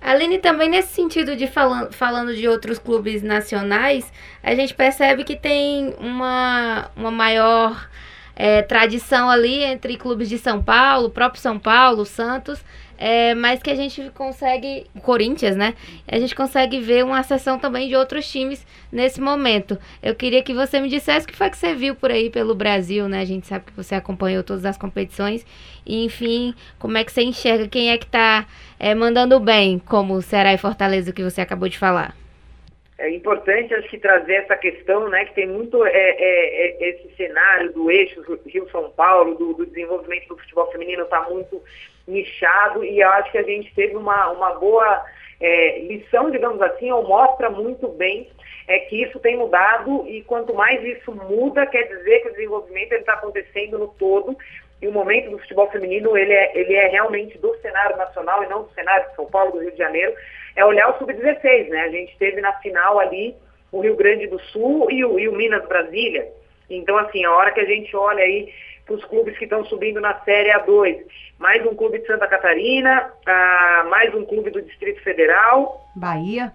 Aline, 0.00 0.38
também 0.38 0.68
nesse 0.68 0.88
sentido 0.88 1.34
de 1.34 1.46
falando, 1.46 1.92
falando 1.94 2.34
de 2.34 2.46
outros 2.46 2.78
clubes 2.78 3.22
nacionais, 3.22 4.12
a 4.42 4.54
gente 4.54 4.74
percebe 4.74 5.24
que 5.24 5.34
tem 5.34 5.94
uma, 5.98 6.90
uma 6.94 7.10
maior 7.10 7.88
é, 8.36 8.60
tradição 8.60 9.30
ali 9.30 9.62
entre 9.62 9.96
clubes 9.96 10.28
de 10.28 10.36
São 10.36 10.62
Paulo, 10.62 11.08
próprio 11.08 11.40
São 11.40 11.58
Paulo, 11.58 12.04
Santos, 12.04 12.62
é, 13.06 13.34
mas 13.34 13.62
que 13.62 13.68
a 13.68 13.74
gente 13.74 14.10
consegue, 14.12 14.86
Corinthians, 15.02 15.54
né? 15.54 15.74
A 16.10 16.18
gente 16.18 16.34
consegue 16.34 16.80
ver 16.80 17.04
uma 17.04 17.22
sessão 17.22 17.58
também 17.58 17.86
de 17.86 17.94
outros 17.94 18.26
times 18.26 18.66
nesse 18.90 19.20
momento. 19.20 19.76
Eu 20.02 20.14
queria 20.14 20.42
que 20.42 20.54
você 20.54 20.80
me 20.80 20.88
dissesse 20.88 21.26
o 21.26 21.28
que 21.28 21.36
foi 21.36 21.50
que 21.50 21.58
você 21.58 21.74
viu 21.74 21.94
por 21.94 22.10
aí 22.10 22.30
pelo 22.30 22.54
Brasil, 22.54 23.06
né? 23.06 23.20
A 23.20 23.24
gente 23.26 23.46
sabe 23.46 23.66
que 23.66 23.72
você 23.72 23.94
acompanhou 23.94 24.42
todas 24.42 24.64
as 24.64 24.78
competições. 24.78 25.44
E, 25.84 26.02
enfim, 26.02 26.54
como 26.78 26.96
é 26.96 27.04
que 27.04 27.12
você 27.12 27.20
enxerga 27.20 27.68
quem 27.68 27.90
é 27.90 27.98
que 27.98 28.06
tá 28.06 28.46
é, 28.80 28.94
mandando 28.94 29.38
bem, 29.38 29.78
como 29.80 30.22
Ceará 30.22 30.54
e 30.54 30.58
Fortaleza 30.58 31.12
que 31.12 31.22
você 31.22 31.42
acabou 31.42 31.68
de 31.68 31.78
falar? 31.78 32.14
é 32.96 33.10
importante 33.10 33.74
acho 33.74 33.88
que 33.88 33.98
trazer 33.98 34.34
essa 34.34 34.56
questão, 34.56 35.08
né, 35.08 35.24
que 35.24 35.34
tem 35.34 35.48
muito 35.48 35.84
é, 35.84 35.90
é, 35.90 36.84
é 36.84 36.90
esse 36.90 37.14
cenário 37.16 37.72
do 37.72 37.90
eixo 37.90 38.22
Rio-São 38.46 38.90
Paulo, 38.90 39.34
do, 39.34 39.52
do, 39.52 39.66
desenvolvimento 39.66 40.28
do 40.28 40.38
futebol 40.38 40.70
feminino 40.70 41.02
está 41.02 41.20
muito 41.28 41.60
nichado 42.06 42.84
e 42.84 43.02
acho 43.02 43.30
que 43.32 43.38
a 43.38 43.42
gente 43.42 43.74
teve 43.74 43.96
uma, 43.96 44.30
uma 44.30 44.54
boa 44.54 45.04
é, 45.40 45.80
lição, 45.80 46.30
digamos 46.30 46.60
assim, 46.62 46.90
ou 46.90 47.06
mostra 47.06 47.50
muito 47.50 47.88
bem 47.88 48.28
é 48.66 48.78
que 48.80 49.02
isso 49.02 49.20
tem 49.20 49.36
mudado 49.36 50.06
e 50.08 50.22
quanto 50.22 50.54
mais 50.54 50.82
isso 50.82 51.12
muda, 51.12 51.66
quer 51.66 51.82
dizer 51.82 52.20
que 52.20 52.28
o 52.28 52.32
desenvolvimento 52.32 52.92
está 52.92 53.14
acontecendo 53.14 53.78
no 53.78 53.88
todo 53.88 54.36
e 54.80 54.88
o 54.88 54.92
momento 54.92 55.30
do 55.30 55.38
futebol 55.38 55.70
feminino 55.70 56.16
ele 56.16 56.32
é, 56.32 56.58
ele 56.58 56.74
é 56.74 56.88
realmente 56.88 57.38
do 57.38 57.54
cenário 57.56 57.96
nacional 57.96 58.42
e 58.42 58.48
não 58.48 58.62
do 58.62 58.72
cenário 58.72 59.08
de 59.08 59.16
São 59.16 59.26
Paulo, 59.26 59.52
do 59.52 59.60
Rio 59.60 59.72
de 59.72 59.78
Janeiro, 59.78 60.14
é 60.56 60.64
olhar 60.64 60.90
o 60.90 60.98
Sub-16, 60.98 61.68
né? 61.68 61.82
A 61.82 61.90
gente 61.90 62.16
teve 62.18 62.40
na 62.40 62.52
final 62.54 62.98
ali 62.98 63.34
o 63.70 63.80
Rio 63.80 63.96
Grande 63.96 64.26
do 64.26 64.38
Sul 64.38 64.90
e 64.90 65.04
o, 65.04 65.18
e 65.18 65.28
o 65.28 65.32
Minas 65.32 65.66
Brasília. 65.66 66.28
Então, 66.70 66.96
assim, 66.98 67.24
a 67.24 67.32
hora 67.32 67.52
que 67.52 67.60
a 67.60 67.64
gente 67.64 67.94
olha 67.94 68.22
aí 68.22 68.52
para 68.84 68.94
os 68.94 69.04
clubes 69.04 69.36
que 69.38 69.44
estão 69.44 69.64
subindo 69.64 70.00
na 70.00 70.14
Série 70.20 70.50
A2, 70.50 71.04
mais 71.38 71.64
um 71.66 71.74
clube 71.74 71.98
de 71.98 72.06
Santa 72.06 72.26
Catarina, 72.26 73.10
ah, 73.26 73.86
mais 73.88 74.14
um 74.14 74.24
clube 74.24 74.50
do 74.50 74.62
Distrito 74.62 75.02
Federal. 75.02 75.88
Bahia. 75.96 76.52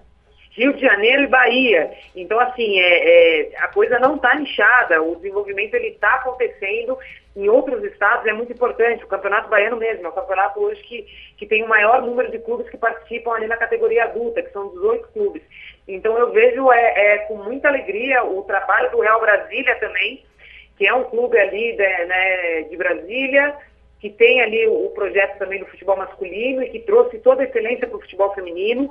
Rio 0.52 0.74
de 0.74 0.82
Janeiro 0.82 1.24
e 1.24 1.28
Bahia. 1.28 1.92
Então, 2.16 2.40
assim, 2.40 2.80
é, 2.80 3.52
é 3.52 3.58
a 3.60 3.68
coisa 3.70 3.98
não 4.00 4.16
está 4.16 4.36
nichada, 4.36 5.02
o 5.02 5.16
desenvolvimento 5.16 5.74
ele 5.76 5.90
está 5.90 6.16
acontecendo 6.16 6.98
em 7.36 7.48
outros 7.48 7.84
estados, 7.86 8.26
é 8.26 8.34
muito 8.34 8.52
importante. 8.52 9.04
O 9.04 9.08
Campeonato 9.08 9.50
Baiano 9.50 9.78
mesmo, 9.78 10.06
é 10.06 10.10
o 10.10 10.14
campeonato 10.14 10.60
hoje 10.60 10.82
que, 10.84 11.08
que 11.38 11.46
tem 11.46 11.64
o 11.64 11.70
maior 11.70 12.02
número 12.02 12.30
de 12.30 12.40
clubes 12.40 12.70
que 12.70 12.78
participam 12.78 13.32
ali 13.32 13.48
na 13.48 13.58
categoria 13.58 14.04
adulta, 14.04 14.42
que 14.42 14.52
são 14.52 14.70
18 14.70 15.08
clubes. 15.10 15.42
Então, 15.88 16.18
eu 16.18 16.32
vejo 16.32 16.72
é, 16.72 17.14
é 17.14 17.18
com 17.20 17.38
muita 17.38 17.70
alegria 17.70 18.24
o 18.24 18.42
trabalho 18.44 18.92
do 18.92 19.00
Real 19.00 19.22
Brasília 19.22 19.76
também, 19.76 20.24
que 20.80 20.88
é 20.88 20.94
um 20.94 21.04
clube 21.04 21.38
ali 21.38 21.74
de, 21.74 22.06
né, 22.06 22.62
de 22.64 22.78
Brasília, 22.78 23.56
que 24.00 24.10
tem 24.10 24.42
ali 24.42 24.66
o, 24.66 24.90
projeto 24.96 25.38
também 25.38 25.60
do 25.60 25.68
futebol 25.68 25.98
masculino 25.98 26.64
e 26.64 26.70
que 26.70 26.80
trouxe 26.80 27.20
toda 27.20 27.44
a 27.44 27.46
excelência 27.46 27.86
para 27.86 27.98
o 27.98 28.02
futebol 28.02 28.34
feminino, 28.34 28.90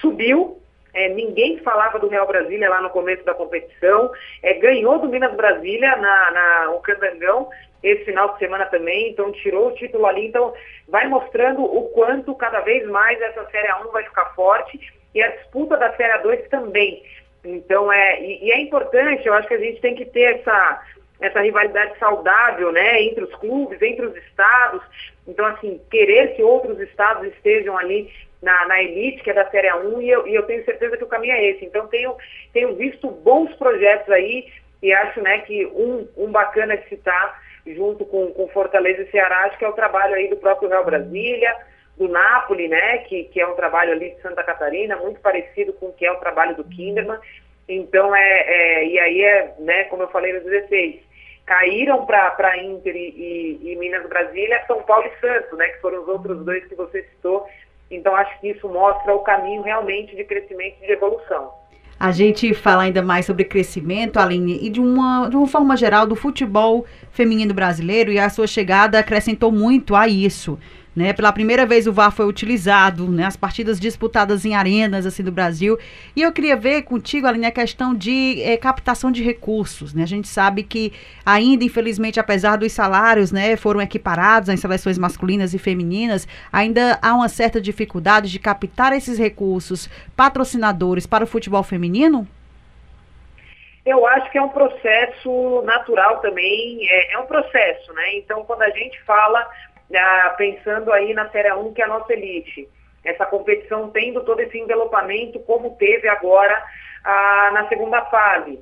subiu 0.00 0.60
é, 0.94 1.08
ninguém 1.10 1.58
falava 1.58 1.98
do 1.98 2.08
Real 2.08 2.26
Brasília 2.26 2.68
lá 2.68 2.80
no 2.80 2.90
começo 2.90 3.24
da 3.24 3.34
competição. 3.34 4.10
É, 4.42 4.54
ganhou 4.54 4.98
do 4.98 5.08
Minas 5.08 5.34
Brasília 5.34 5.96
na, 5.96 6.30
na, 6.30 6.70
o 6.72 6.80
Candangão 6.80 7.48
esse 7.82 8.06
final 8.06 8.32
de 8.32 8.40
semana 8.40 8.66
também, 8.66 9.10
então 9.10 9.30
tirou 9.30 9.68
o 9.68 9.74
título 9.74 10.06
ali. 10.06 10.26
Então 10.26 10.52
vai 10.88 11.06
mostrando 11.06 11.62
o 11.62 11.88
quanto 11.90 12.34
cada 12.34 12.60
vez 12.60 12.84
mais 12.88 13.20
essa 13.20 13.48
Série 13.50 13.72
1 13.86 13.92
vai 13.92 14.02
ficar 14.02 14.34
forte 14.34 14.80
e 15.14 15.22
a 15.22 15.28
disputa 15.28 15.76
da 15.76 15.94
Série 15.94 16.18
2 16.22 16.48
também. 16.48 17.02
Então 17.44 17.92
é, 17.92 18.20
e, 18.20 18.46
e 18.46 18.50
é 18.50 18.60
importante, 18.60 19.26
eu 19.26 19.34
acho 19.34 19.46
que 19.46 19.54
a 19.54 19.58
gente 19.58 19.80
tem 19.80 19.94
que 19.94 20.06
ter 20.06 20.40
essa, 20.40 20.82
essa 21.20 21.40
rivalidade 21.40 21.98
saudável, 21.98 22.70
né, 22.70 23.02
entre 23.02 23.24
os 23.24 23.34
clubes, 23.36 23.80
entre 23.82 24.06
os 24.06 24.16
estados. 24.16 24.82
Então, 25.26 25.44
assim, 25.46 25.80
querer 25.90 26.34
que 26.36 26.42
outros 26.42 26.78
estados 26.80 27.26
estejam 27.34 27.76
ali 27.76 28.10
na, 28.42 28.66
na 28.66 28.82
elite, 28.82 29.22
que 29.22 29.30
é 29.30 29.34
da 29.34 29.50
Série 29.50 29.72
1, 29.72 30.02
e 30.02 30.10
eu, 30.10 30.26
e 30.26 30.34
eu 30.34 30.44
tenho 30.44 30.64
certeza 30.64 30.96
que 30.96 31.04
o 31.04 31.08
caminho 31.08 31.34
é 31.34 31.44
esse. 31.44 31.64
Então, 31.64 31.88
tenho, 31.88 32.16
tenho 32.52 32.74
visto 32.76 33.10
bons 33.10 33.52
projetos 33.56 34.08
aí, 34.10 34.46
e 34.82 34.92
acho 34.92 35.20
né, 35.20 35.38
que 35.40 35.66
um, 35.66 36.06
um 36.16 36.30
bacana 36.30 36.76
de 36.76 36.88
citar, 36.88 37.42
junto 37.66 38.04
com, 38.04 38.32
com 38.32 38.48
Fortaleza 38.48 39.02
e 39.02 39.10
Ceará, 39.10 39.44
acho 39.44 39.58
que 39.58 39.64
é 39.64 39.68
o 39.68 39.74
trabalho 39.74 40.14
aí 40.14 40.28
do 40.28 40.36
próprio 40.36 40.68
Real 40.68 40.84
Brasília, 40.84 41.54
do 41.96 42.08
Napoli, 42.08 42.68
né, 42.68 42.98
que, 42.98 43.24
que 43.24 43.40
é 43.40 43.46
um 43.46 43.56
trabalho 43.56 43.92
ali 43.92 44.10
de 44.10 44.22
Santa 44.22 44.44
Catarina, 44.44 44.96
muito 44.96 45.20
parecido 45.20 45.72
com 45.72 45.86
o 45.86 45.92
que 45.92 46.06
é 46.06 46.12
o 46.12 46.20
trabalho 46.20 46.54
do 46.54 46.62
Kinderman. 46.62 47.18
Então, 47.68 48.14
é, 48.14 48.40
é 48.46 48.86
e 48.86 48.98
aí 49.00 49.22
é, 49.22 49.54
né, 49.58 49.84
como 49.84 50.04
eu 50.04 50.08
falei 50.08 50.32
nos 50.32 50.44
16, 50.44 51.07
caíram 51.48 52.04
para 52.04 52.62
Inter 52.62 52.94
e, 52.94 53.58
e, 53.62 53.72
e, 53.72 53.76
Minas 53.76 54.06
Brasília, 54.06 54.62
São 54.66 54.82
Paulo 54.82 55.06
e 55.06 55.20
Santos, 55.20 55.58
né, 55.58 55.68
que 55.68 55.80
foram 55.80 56.02
os 56.02 56.08
outros 56.08 56.44
dois 56.44 56.64
que 56.66 56.74
você 56.74 57.02
citou, 57.04 57.48
então, 57.90 58.14
acho 58.14 58.38
que 58.40 58.48
isso 58.50 58.68
mostra 58.68 59.14
o 59.14 59.20
caminho 59.20 59.62
realmente 59.62 60.14
de 60.14 60.24
crescimento 60.24 60.76
e 60.82 60.86
de 60.86 60.92
evolução. 60.92 61.50
A 61.98 62.12
gente 62.12 62.54
fala 62.54 62.82
ainda 62.82 63.02
mais 63.02 63.26
sobre 63.26 63.44
crescimento, 63.44 64.20
Aline, 64.20 64.58
e 64.62 64.70
de 64.70 64.80
uma, 64.80 65.28
de 65.28 65.36
uma 65.36 65.48
forma 65.48 65.76
geral 65.76 66.06
do 66.06 66.14
futebol 66.14 66.86
feminino 67.10 67.52
brasileiro, 67.52 68.12
e 68.12 68.18
a 68.18 68.28
sua 68.28 68.46
chegada 68.46 68.98
acrescentou 68.98 69.50
muito 69.50 69.96
a 69.96 70.06
isso. 70.06 70.58
Né? 70.98 71.12
Pela 71.12 71.32
primeira 71.32 71.64
vez 71.64 71.86
o 71.86 71.92
VAR 71.92 72.10
foi 72.10 72.26
utilizado, 72.26 73.08
né? 73.08 73.24
As 73.24 73.36
partidas 73.36 73.78
disputadas 73.78 74.44
em 74.44 74.54
arenas 74.54 75.06
assim 75.06 75.22
do 75.22 75.30
Brasil. 75.30 75.78
E 76.16 76.22
eu 76.22 76.32
queria 76.32 76.56
ver 76.56 76.82
contigo, 76.82 77.26
Aline, 77.26 77.46
a 77.46 77.52
questão 77.52 77.94
de 77.94 78.42
é, 78.42 78.56
captação 78.56 79.12
de 79.12 79.22
recursos, 79.22 79.94
né? 79.94 80.02
A 80.02 80.06
gente 80.06 80.26
sabe 80.26 80.64
que 80.64 80.92
ainda, 81.24 81.62
infelizmente, 81.64 82.18
apesar 82.18 82.56
dos 82.56 82.72
salários, 82.72 83.30
né, 83.30 83.56
foram 83.56 83.80
equiparados 83.80 84.48
nas 84.48 84.58
seleções 84.58 84.98
masculinas 84.98 85.54
e 85.54 85.58
femininas, 85.58 86.26
ainda 86.52 86.98
há 87.00 87.14
uma 87.14 87.28
certa 87.28 87.60
dificuldade 87.60 88.28
de 88.28 88.38
captar 88.40 88.92
esses 88.92 89.18
recursos 89.18 89.88
patrocinadores 90.16 91.06
para 91.06 91.22
o 91.22 91.26
futebol 91.26 91.62
feminino? 91.62 92.26
Eu 93.88 94.06
acho 94.06 94.30
que 94.30 94.36
é 94.36 94.42
um 94.42 94.50
processo 94.50 95.62
natural 95.62 96.18
também, 96.18 96.86
é, 96.86 97.14
é 97.14 97.18
um 97.18 97.24
processo, 97.24 97.90
né? 97.94 98.16
Então, 98.16 98.44
quando 98.44 98.60
a 98.60 98.68
gente 98.68 99.00
fala, 99.04 99.48
ah, 99.94 100.34
pensando 100.36 100.92
aí 100.92 101.14
na 101.14 101.28
Série 101.30 101.52
1, 101.52 101.72
que 101.72 101.82
é 101.82 101.84
a 101.84 101.88
nossa 101.88 102.12
elite, 102.12 102.68
essa 103.04 103.24
competição 103.26 103.90
tendo 103.90 104.22
todo 104.24 104.40
esse 104.40 104.58
envelopamento, 104.58 105.38
como 105.40 105.76
teve 105.76 106.08
agora 106.08 106.62
ah, 107.04 107.50
na 107.52 107.68
segunda 107.68 108.04
fase, 108.06 108.60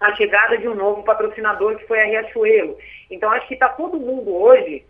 a 0.00 0.14
chegada 0.14 0.58
de 0.58 0.68
um 0.68 0.74
novo 0.74 1.02
patrocinador 1.02 1.76
que 1.76 1.86
foi 1.86 2.00
a 2.00 2.04
Riachuelo. 2.04 2.76
Então, 3.10 3.30
acho 3.30 3.46
que 3.46 3.54
está 3.54 3.68
todo 3.68 4.00
mundo 4.00 4.34
hoje 4.34 4.84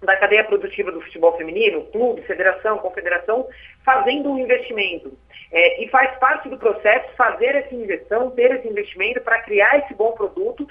da 0.00 0.16
cadeia 0.16 0.44
produtiva 0.44 0.92
do 0.92 1.00
futebol 1.00 1.36
feminino, 1.36 1.84
clube, 1.86 2.22
federação, 2.22 2.78
confederação, 2.78 3.48
fazendo 3.84 4.30
um 4.30 4.38
investimento. 4.38 5.16
É, 5.50 5.82
e 5.82 5.88
faz 5.88 6.16
parte 6.18 6.48
do 6.48 6.58
processo 6.58 7.08
fazer 7.16 7.54
essa 7.56 7.74
injeção, 7.74 8.30
ter 8.30 8.54
esse 8.54 8.68
investimento 8.68 9.20
para 9.22 9.42
criar 9.42 9.78
esse 9.78 9.94
bom 9.94 10.12
produto, 10.12 10.68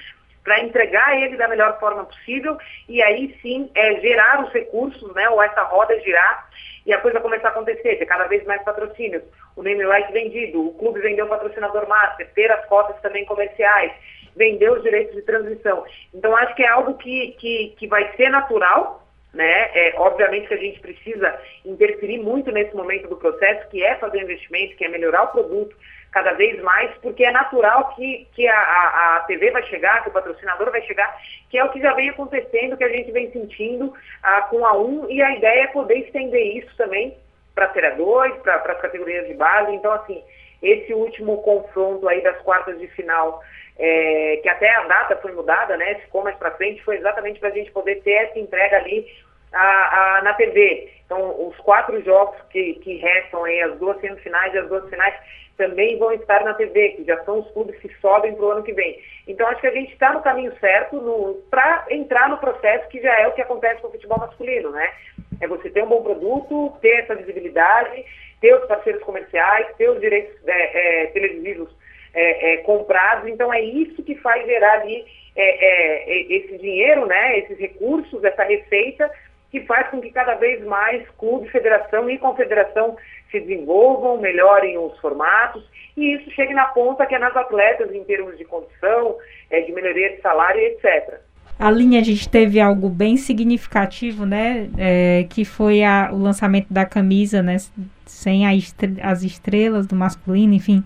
para 0.48 0.63
entregar 0.63 1.22
ele 1.22 1.36
da 1.36 1.46
melhor 1.50 1.77
forma 1.77 2.06
possível 2.06 2.58
e 2.88 3.04
aí 3.04 3.38
sim 3.42 3.70
é, 3.75 4.00
gerar 4.00 4.46
os 4.46 4.54
recursos, 4.54 5.13
né, 5.13 5.27
ou 5.27 5.44
essa 5.44 5.62
roda 5.63 6.00
girar 6.00 6.48
e 6.86 6.94
a 6.94 7.01
coisa 7.01 7.20
começar 7.20 7.50
a 7.50 7.51
acontecer, 7.51 7.98
ter 7.98 8.06
cada 8.06 8.27
vez 8.27 8.46
mais 8.46 8.63
patrocínios, 8.63 9.24
o 9.58 9.62
name 9.62 9.86
right 9.86 10.10
vendido, 10.13 10.66
o 10.66 10.74
clube 10.75 11.01
vendeu 11.01 11.25
o 11.25 11.27
patrocinador 11.27 11.86
master, 11.89 12.32
ter 12.34 12.50
as 12.50 12.66
cotas 12.68 12.96
também 13.01 13.25
comerciais, 13.25 13.92
vender 14.38 14.72
os 14.72 14.82
direitos 14.84 15.13
de 15.13 15.22
transmissão. 15.24 15.84
Então 16.13 16.34
acho 16.38 16.56
que 16.56 16.63
é 16.63 16.70
algo 16.70 16.94
que, 16.94 17.36
que, 17.38 17.75
que 17.77 17.86
vai 17.86 18.10
ser 18.16 18.30
natural, 18.30 19.06
né? 19.34 19.70
É, 19.74 19.96
obviamente 19.98 20.48
que 20.48 20.54
a 20.54 20.58
gente 20.58 20.80
precisa 20.80 21.38
interferir 21.66 22.20
muito 22.20 22.54
nesse 22.54 22.74
momento 22.74 23.10
do 23.10 23.18
processo, 23.18 23.68
que 23.68 23.84
é 23.84 23.96
fazer 23.96 24.22
investimento, 24.22 24.77
que 24.77 24.86
é 24.86 24.88
melhorar 24.88 25.24
o 25.24 25.32
produto 25.34 25.75
cada 26.12 26.34
vez 26.34 26.62
mais, 26.62 26.92
porque 27.02 27.24
é 27.24 27.32
natural 27.32 27.94
que, 27.96 28.28
que 28.34 28.48
a, 28.48 29.18
a, 29.18 29.20
TV 29.28 29.52
vai 29.52 29.64
chegar, 29.64 30.04
que 30.04 30.10
o 30.10 30.14
patrocinador 30.14 30.72
vai 30.72 30.82
chegar, 30.84 31.16
que 31.50 31.58
é 31.58 31.64
o 31.64 31.70
que 31.70 31.82
já 31.82 31.94
vem 31.94 32.10
acontecendo, 32.10 32.78
que 32.78 32.84
a 32.84 32.90
gente 32.90 33.12
vem 33.12 33.32
sentindo 33.32 33.94
ah, 34.24 34.42
com 34.44 34.66
a 34.66 34.76
1, 34.78 35.10
e 35.10 35.22
a 35.22 35.36
ideia 35.36 35.64
é 35.64 35.68
poder 35.68 36.00
estender 36.00 36.58
isso 36.58 36.76
também 36.76 37.16
para 37.54 37.66
a 37.66 37.74
Série 37.74 37.92
2, 37.92 38.38
para 38.38 38.56
as 38.56 38.82
categorias 38.82 39.28
de 39.28 39.34
base. 39.34 39.74
Então, 39.74 39.92
assim, 39.92 40.24
esse 40.62 40.94
último 40.94 41.42
confronto 41.42 42.08
aí 42.08 42.22
das 42.22 42.40
quartas 42.42 42.80
de 42.80 42.88
final 42.90 43.42
é, 43.80 44.40
que 44.42 44.50
até 44.50 44.70
a 44.76 44.84
data 44.84 45.18
foi 45.18 45.32
mudada, 45.32 45.78
né? 45.78 45.96
Ficou 45.96 46.24
mais 46.24 46.36
para 46.38 46.52
frente, 46.52 46.84
foi 46.84 46.98
exatamente 46.98 47.40
para 47.40 47.50
a 47.50 47.54
gente 47.54 47.72
poder 47.72 48.02
ter 48.02 48.14
essa 48.14 48.40
entrega 48.40 48.78
ali 48.78 49.08
a, 49.54 50.18
a, 50.18 50.22
na 50.24 50.34
TV. 50.34 50.92
Então, 51.06 51.48
os 51.48 51.56
quatro 51.58 52.02
jogos 52.04 52.36
que, 52.50 52.74
que 52.76 52.98
restam 52.98 53.44
aí, 53.44 53.62
as 53.62 53.78
duas 53.78 54.00
semifinais 54.02 54.54
e 54.54 54.58
as 54.58 54.68
duas 54.68 54.90
finais, 54.90 55.14
também 55.58 55.98
vão 55.98 56.14
estar 56.14 56.44
na 56.44 56.54
TV, 56.54 56.90
que 56.90 57.04
já 57.04 57.22
são 57.24 57.40
os 57.40 57.52
clubes 57.52 57.78
que 57.80 57.94
sobem 58.00 58.34
para 58.36 58.46
o 58.46 58.52
ano 58.52 58.64
que 58.64 58.74
vem. 58.74 59.02
Então, 59.28 59.48
acho 59.48 59.60
que 59.60 59.68
a 59.68 59.72
gente 59.72 59.92
está 59.92 60.14
no 60.14 60.22
caminho 60.22 60.54
certo 60.60 61.44
para 61.50 61.86
entrar 61.90 62.30
no 62.30 62.38
processo 62.38 62.88
que 62.90 63.02
já 63.02 63.20
é 63.20 63.28
o 63.28 63.34
que 63.34 63.42
acontece 63.42 63.82
com 63.82 63.88
o 63.88 63.92
futebol 63.92 64.20
masculino, 64.20 64.72
né? 64.72 64.90
É 65.42 65.48
você 65.48 65.70
ter 65.70 65.84
um 65.84 65.88
bom 65.88 66.04
produto, 66.04 66.78
ter 66.82 67.02
essa 67.02 67.16
visibilidade, 67.16 68.06
ter 68.40 68.54
os 68.54 68.66
parceiros 68.68 69.04
comerciais, 69.04 69.68
ter 69.78 69.90
os 69.90 70.00
direitos 70.00 70.36
é, 70.48 71.04
é, 71.04 71.06
televisivos 71.08 71.70
é, 72.14 72.54
é, 72.54 72.58
comprados. 72.58 73.28
Então 73.30 73.54
é 73.54 73.62
isso 73.62 74.04
que 74.04 74.16
faz 74.16 74.46
gerar 74.46 74.82
ali 74.82 75.06
é, 75.36 75.44
é, 75.44 76.34
esse 76.34 76.58
dinheiro, 76.58 77.06
né, 77.06 77.40
esses 77.40 77.58
recursos, 77.60 78.24
essa 78.24 78.44
receita, 78.44 79.12
que 79.51 79.62
faz 79.62 79.89
com 79.89 80.01
que 80.01 80.12
cada 80.12 80.36
vez 80.36 80.63
mais 80.66 81.08
clube, 81.18 81.50
federação 81.50 82.10
e 82.10 82.18
confederação 82.18 82.98
se 83.32 83.39
desenvolvam, 83.39 84.20
melhorem 84.20 84.77
os 84.77 84.98
formatos 85.00 85.63
e 85.96 86.16
isso 86.16 86.30
chegue 86.32 86.54
na 86.54 86.66
ponta 86.66 87.06
que 87.06 87.16
é 87.16 87.20
nas 87.20 87.36
atletas 87.36 87.94
em 87.94 88.04
termos 88.04 88.38
de 88.38 88.46
condição, 88.46 89.16
é, 89.50 89.62
de 89.62 89.72
melhoria 89.72 90.16
de 90.16 90.22
salário, 90.22 90.62
etc. 90.62 91.20
A 91.60 91.72
linha 91.72 92.00
a 92.00 92.04
gente 92.04 92.30
teve 92.30 92.60
algo 92.60 92.88
bem 92.88 93.18
significativo, 93.18 94.25
né? 94.25 94.70
É, 94.77 95.25
que 95.27 95.44
foi 95.44 95.84
a, 95.84 96.10
o 96.13 96.18
lançamento 96.18 96.68
da 96.70 96.86
camisa, 96.86 97.42
né? 97.42 97.58
Sem 98.06 98.46
estre 98.56 98.96
as 99.01 99.24
estrelas 99.24 99.88
do 99.88 99.96
masculino, 99.96 100.54
enfim 100.54 100.84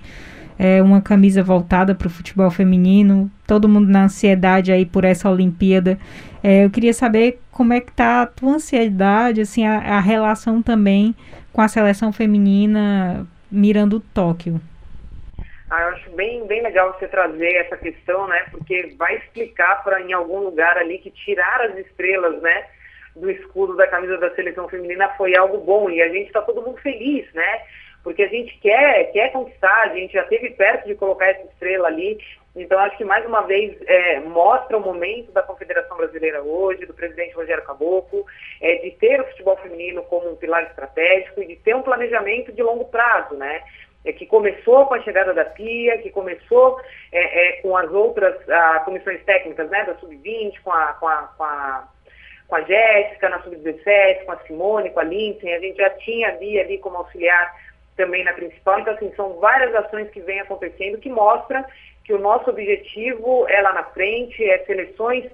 é, 0.61 0.79
uma 0.79 1.01
camisa 1.01 1.41
voltada 1.41 1.95
para 1.95 2.05
o 2.05 2.09
futebol 2.11 2.51
feminino, 2.51 3.31
todo 3.47 3.67
mundo 3.67 3.89
na 3.89 4.03
ansiedade 4.03 4.71
aí 4.71 4.85
por 4.85 5.03
essa 5.03 5.27
Olimpíada. 5.27 5.97
É, 6.43 6.65
eu 6.65 6.69
queria 6.69 6.93
saber 6.93 7.39
como 7.51 7.73
é 7.73 7.79
que 7.79 7.91
tá 7.91 8.23
a 8.23 8.27
tua 8.27 8.53
ansiedade, 8.53 9.41
assim, 9.41 9.65
a, 9.65 9.77
a 9.77 9.99
relação 9.99 10.61
também 10.61 11.15
com 11.53 11.61
a 11.61 11.67
seleção 11.67 12.11
feminina 12.11 13.27
mirando 13.51 13.99
Tóquio. 13.99 14.59
Ah, 15.69 15.83
eu 15.83 15.89
acho 15.89 16.09
bem, 16.11 16.45
bem 16.47 16.61
legal 16.61 16.93
você 16.93 17.07
trazer 17.07 17.53
essa 17.55 17.77
questão, 17.77 18.27
né? 18.27 18.45
Porque 18.51 18.93
vai 18.97 19.17
explicar 19.17 19.83
para 19.83 20.01
em 20.01 20.11
algum 20.11 20.39
lugar 20.39 20.77
ali 20.77 20.97
que 20.97 21.11
tirar 21.11 21.61
as 21.61 21.77
estrelas, 21.77 22.41
né? 22.41 22.65
Do 23.15 23.29
escudo 23.29 23.75
da 23.75 23.87
camisa 23.87 24.17
da 24.17 24.33
seleção 24.35 24.67
feminina 24.67 25.09
foi 25.17 25.35
algo 25.35 25.59
bom 25.59 25.89
e 25.89 26.01
a 26.01 26.09
gente 26.09 26.27
está 26.27 26.41
todo 26.41 26.61
mundo 26.61 26.77
feliz, 26.77 27.31
né? 27.33 27.61
porque 28.03 28.23
a 28.23 28.27
gente 28.27 28.57
quer, 28.59 29.11
quer 29.11 29.31
conquistar, 29.31 29.83
a 29.83 29.95
gente 29.95 30.13
já 30.13 30.23
esteve 30.23 30.51
perto 30.51 30.87
de 30.87 30.95
colocar 30.95 31.27
essa 31.27 31.43
estrela 31.43 31.87
ali. 31.87 32.17
Então, 32.55 32.77
acho 32.79 32.97
que 32.97 33.05
mais 33.05 33.25
uma 33.25 33.41
vez 33.41 33.77
é, 33.87 34.19
mostra 34.19 34.77
o 34.77 34.81
momento 34.81 35.31
da 35.31 35.41
Confederação 35.41 35.95
Brasileira 35.95 36.43
hoje, 36.43 36.85
do 36.85 36.93
presidente 36.93 37.33
Rogério 37.33 37.63
Caboclo, 37.63 38.25
é, 38.59 38.75
de 38.75 38.91
ter 38.91 39.21
o 39.21 39.27
futebol 39.27 39.55
feminino 39.57 40.03
como 40.03 40.29
um 40.29 40.35
pilar 40.35 40.63
estratégico 40.63 41.41
e 41.41 41.47
de 41.47 41.55
ter 41.57 41.75
um 41.75 41.81
planejamento 41.81 42.51
de 42.51 42.61
longo 42.61 42.85
prazo, 42.85 43.35
né? 43.35 43.63
É, 44.03 44.11
que 44.11 44.25
começou 44.25 44.87
com 44.87 44.95
a 44.95 45.01
chegada 45.01 45.33
da 45.33 45.45
PIA, 45.45 45.99
que 45.99 46.09
começou 46.09 46.81
é, 47.11 47.59
é, 47.59 47.61
com 47.61 47.77
as 47.77 47.89
outras 47.91 48.35
a, 48.49 48.79
comissões 48.79 49.23
técnicas, 49.23 49.69
né, 49.69 49.85
da 49.85 49.95
Sub-20, 49.95 50.59
com 50.63 50.71
a, 50.71 50.93
com 50.93 51.07
a, 51.07 51.33
com 51.37 51.43
a 51.43 51.87
com 52.47 52.55
a 52.57 52.63
Jéssica 52.63 53.29
na 53.29 53.41
Sub-17, 53.43 54.25
com 54.25 54.33
a 54.33 54.39
Simone, 54.39 54.89
com 54.89 54.99
a 54.99 55.03
Lindsay, 55.03 55.53
a 55.53 55.59
gente 55.59 55.77
já 55.77 55.89
tinha 55.91 56.27
a 56.27 56.31
Bia 56.33 56.63
ali 56.63 56.79
como 56.79 56.97
auxiliar 56.97 57.49
também 57.95 58.23
na 58.23 58.33
principal. 58.33 58.79
Então, 58.79 58.93
assim, 58.93 59.11
são 59.15 59.39
várias 59.39 59.73
ações 59.75 60.09
que 60.09 60.21
vêm 60.21 60.39
acontecendo 60.39 60.97
que 60.97 61.09
mostram 61.09 61.63
que 62.03 62.13
o 62.13 62.19
nosso 62.19 62.49
objetivo 62.49 63.45
é 63.47 63.61
lá 63.61 63.73
na 63.73 63.83
frente, 63.83 64.43
é 64.43 64.59
seleções 64.65 65.25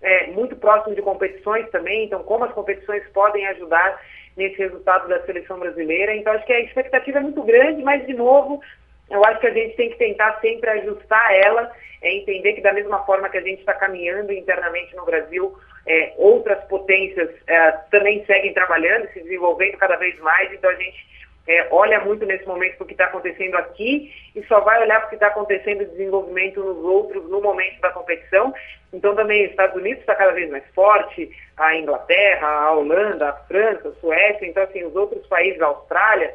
é, 0.00 0.28
muito 0.28 0.56
próximo 0.56 0.94
de 0.94 1.02
competições 1.02 1.68
também, 1.70 2.04
então 2.04 2.22
como 2.22 2.44
as 2.44 2.52
competições 2.52 3.02
podem 3.12 3.46
ajudar 3.48 4.00
nesse 4.36 4.56
resultado 4.58 5.08
da 5.08 5.24
seleção 5.24 5.58
brasileira. 5.58 6.14
Então, 6.14 6.32
acho 6.32 6.46
que 6.46 6.52
a 6.52 6.60
expectativa 6.60 7.18
é 7.18 7.22
muito 7.22 7.42
grande, 7.42 7.82
mas, 7.82 8.06
de 8.06 8.14
novo, 8.14 8.60
eu 9.10 9.24
acho 9.24 9.40
que 9.40 9.46
a 9.46 9.52
gente 9.52 9.76
tem 9.76 9.90
que 9.90 9.98
tentar 9.98 10.40
sempre 10.40 10.70
ajustar 10.70 11.34
ela, 11.34 11.70
é 12.00 12.14
entender 12.14 12.54
que 12.54 12.62
da 12.62 12.72
mesma 12.72 13.04
forma 13.04 13.28
que 13.28 13.38
a 13.38 13.42
gente 13.42 13.60
está 13.60 13.74
caminhando 13.74 14.32
internamente 14.32 14.96
no 14.96 15.04
Brasil, 15.04 15.54
é, 15.86 16.14
outras 16.16 16.62
potências 16.64 17.28
é, 17.46 17.72
também 17.90 18.24
seguem 18.24 18.54
trabalhando, 18.54 19.08
se 19.12 19.20
desenvolvendo 19.20 19.76
cada 19.76 19.96
vez 19.96 20.18
mais, 20.20 20.52
então 20.52 20.70
a 20.70 20.74
gente 20.74 21.12
é, 21.46 21.66
olha 21.72 22.00
muito 22.04 22.24
nesse 22.24 22.46
momento 22.46 22.80
o 22.80 22.86
que 22.86 22.92
está 22.92 23.06
acontecendo 23.06 23.56
aqui 23.56 24.12
e 24.34 24.42
só 24.44 24.60
vai 24.60 24.80
olhar 24.80 25.00
para 25.00 25.06
o 25.06 25.08
que 25.08 25.16
está 25.16 25.26
acontecendo 25.26 25.80
de 25.80 25.90
desenvolvimento 25.90 26.60
nos 26.60 26.78
outros 26.84 27.28
no 27.28 27.40
momento 27.40 27.80
da 27.80 27.90
competição. 27.90 28.54
Então 28.92 29.14
também 29.16 29.44
os 29.44 29.50
Estados 29.50 29.76
Unidos 29.76 30.00
está 30.00 30.14
cada 30.14 30.32
vez 30.32 30.48
mais 30.50 30.64
forte, 30.74 31.30
a 31.56 31.76
Inglaterra, 31.76 32.46
a 32.46 32.72
Holanda, 32.72 33.30
a 33.30 33.32
França, 33.32 33.88
a 33.88 34.00
Suécia, 34.00 34.46
então 34.46 34.62
assim, 34.62 34.84
os 34.84 34.94
outros 34.94 35.26
países, 35.26 35.60
a 35.60 35.66
Austrália, 35.66 36.32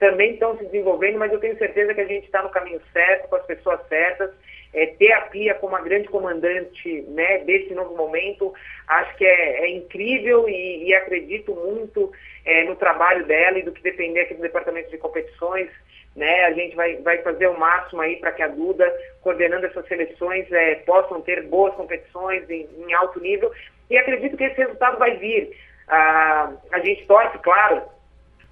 também 0.00 0.32
estão 0.32 0.56
se 0.56 0.64
desenvolvendo, 0.64 1.18
mas 1.18 1.30
eu 1.30 1.38
tenho 1.38 1.58
certeza 1.58 1.94
que 1.94 2.00
a 2.00 2.06
gente 2.06 2.24
está 2.24 2.42
no 2.42 2.48
caminho 2.48 2.80
certo, 2.90 3.28
com 3.28 3.36
as 3.36 3.44
pessoas 3.44 3.86
certas. 3.86 4.30
É, 4.72 4.86
ter 4.86 5.12
a 5.12 5.22
Pia 5.22 5.54
como 5.54 5.76
a 5.76 5.80
grande 5.80 6.08
comandante 6.08 7.02
né, 7.08 7.38
desse 7.38 7.74
novo 7.74 7.94
momento, 7.96 8.54
acho 8.88 9.14
que 9.16 9.26
é, 9.26 9.64
é 9.64 9.68
incrível 9.68 10.48
e, 10.48 10.88
e, 10.88 10.94
acredito 10.94 11.54
muito 11.54 12.10
é, 12.44 12.64
no 12.64 12.76
trabalho 12.76 13.26
dela 13.26 13.58
e 13.58 13.62
do 13.62 13.72
que 13.72 13.82
depender 13.82 14.20
aqui 14.20 14.34
do 14.34 14.42
departamento 14.42 14.90
de 14.90 14.98
competições. 14.98 15.68
Né, 16.16 16.44
a 16.44 16.52
gente 16.52 16.74
vai, 16.74 16.96
vai 16.96 17.18
fazer 17.18 17.46
o 17.46 17.58
máximo 17.58 18.00
aí 18.00 18.16
para 18.16 18.32
que 18.32 18.42
a 18.42 18.48
Duda, 18.48 18.92
coordenando 19.22 19.66
essas 19.66 19.86
seleções, 19.86 20.50
é, 20.50 20.76
possam 20.76 21.20
ter 21.20 21.42
boas 21.44 21.74
competições 21.74 22.48
em, 22.50 22.68
em, 22.78 22.92
alto 22.94 23.20
nível 23.20 23.52
e 23.88 23.96
acredito 23.96 24.36
que 24.36 24.44
esse 24.44 24.56
resultado 24.56 24.98
vai 24.98 25.16
vir. 25.18 25.56
Ah, 25.86 26.52
a 26.72 26.80
gente 26.80 27.06
torce, 27.06 27.38
claro, 27.38 27.82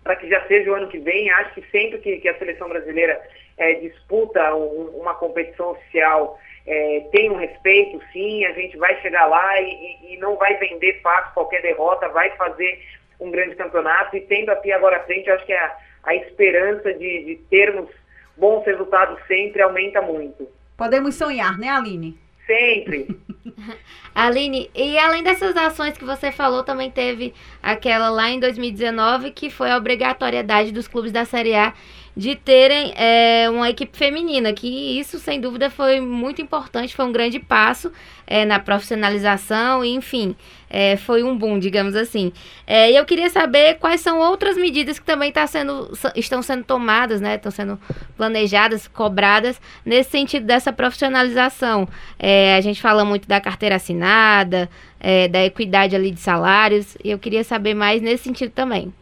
para 0.02 0.17
que 0.17 0.28
já 0.28 0.45
seja 0.47 0.71
o 0.71 0.75
ano 0.75 0.88
que 0.88 0.99
vem. 0.99 1.31
Acho 1.31 1.55
que 1.55 1.71
sempre 1.71 1.99
que, 1.99 2.19
que 2.19 2.28
a 2.28 2.38
seleção 2.38 2.69
brasileira 2.69 3.21
é, 3.57 3.75
disputa 3.75 4.55
um, 4.55 5.00
uma 5.00 5.14
competição 5.14 5.73
oficial, 5.73 6.38
é, 6.67 7.07
tem 7.12 7.31
um 7.31 7.37
respeito, 7.37 8.00
sim, 8.12 8.45
a 8.45 8.52
gente 8.52 8.76
vai 8.76 9.00
chegar 9.00 9.26
lá 9.26 9.61
e, 9.61 10.14
e, 10.14 10.17
não 10.19 10.37
vai 10.37 10.57
vender 10.59 11.00
fácil 11.02 11.33
qualquer 11.35 11.62
derrota, 11.62 12.09
vai 12.09 12.31
fazer 12.37 12.83
um 13.19 13.31
grande 13.31 13.57
campeonato 13.57 14.17
e 14.17 14.21
tendo 14.21 14.50
aqui 14.50 14.71
agora 14.71 14.99
à 14.99 15.00
frente, 15.00 15.31
acho 15.31 15.45
que 15.47 15.52
a, 15.52 15.76
a 16.05 16.14
esperança 16.14 16.93
de, 16.93 17.25
de 17.25 17.37
termos 17.50 17.88
bons 18.37 18.64
resultados 18.64 19.19
sempre 19.26 19.62
aumenta 19.62 20.00
muito. 20.00 20.49
Podemos 20.76 21.17
sonhar, 21.17 21.59
né, 21.59 21.71
Aline? 21.71 22.17
Sempre. 22.49 23.07
Aline, 24.14 24.71
e 24.75 24.99
além 24.99 25.23
dessas 25.23 25.55
ações 25.55 25.99
que 25.99 26.05
você 26.05 26.33
falou, 26.33 26.64
também 26.64 26.90
teve 26.90 27.35
aquela 27.62 28.09
lá 28.09 28.31
em 28.31 28.40
2019 28.40 29.31
que 29.31 29.50
foi 29.50 29.71
a 29.71 29.76
obrigatoriedade 29.76 30.73
dos 30.73 30.88
clubes 30.88 31.12
da 31.12 31.25
Série 31.25 31.55
A 31.55 31.75
de 32.18 32.34
terem 32.34 32.92
é, 32.96 33.48
uma 33.48 33.70
equipe 33.70 33.96
feminina, 33.96 34.52
que 34.52 34.98
isso 34.98 35.20
sem 35.20 35.40
dúvida 35.40 35.70
foi 35.70 36.00
muito 36.00 36.42
importante, 36.42 36.96
foi 36.96 37.04
um 37.04 37.12
grande 37.12 37.38
passo 37.38 37.92
é, 38.26 38.44
na 38.44 38.58
profissionalização, 38.58 39.84
enfim, 39.84 40.34
é, 40.68 40.96
foi 40.96 41.22
um 41.22 41.38
boom, 41.38 41.60
digamos 41.60 41.94
assim. 41.94 42.32
É, 42.66 42.90
e 42.90 42.96
eu 42.96 43.04
queria 43.04 43.30
saber 43.30 43.75
quais 43.78 44.00
são 44.00 44.18
outras 44.18 44.56
medidas 44.56 44.98
que 44.98 45.04
também 45.06 45.30
tá 45.30 45.46
sendo, 45.46 45.96
estão 46.16 46.42
sendo 46.42 46.64
tomadas, 46.64 47.20
né, 47.20 47.37
estão 47.37 47.52
sendo 47.52 47.78
planejadas, 48.16 48.88
cobradas, 48.88 49.60
nesse 49.87 50.10
sentido 50.10 50.44
dessa 50.44 50.72
profissionalização. 50.72 51.87
É, 52.18 52.56
a 52.56 52.60
gente 52.60 52.82
fala 52.82 53.04
muito 53.04 53.28
da 53.28 53.40
carteira 53.40 53.76
assinada, 53.76 54.68
é, 54.98 55.28
da 55.28 55.44
equidade 55.44 55.94
ali 55.94 56.10
de 56.10 56.18
salários, 56.18 56.96
e 57.04 57.12
eu 57.12 57.18
queria 57.20 57.44
saber 57.44 57.75
mais 57.75 58.02
nesse 58.02 58.25
sentido 58.25 58.50
também. 58.50 58.92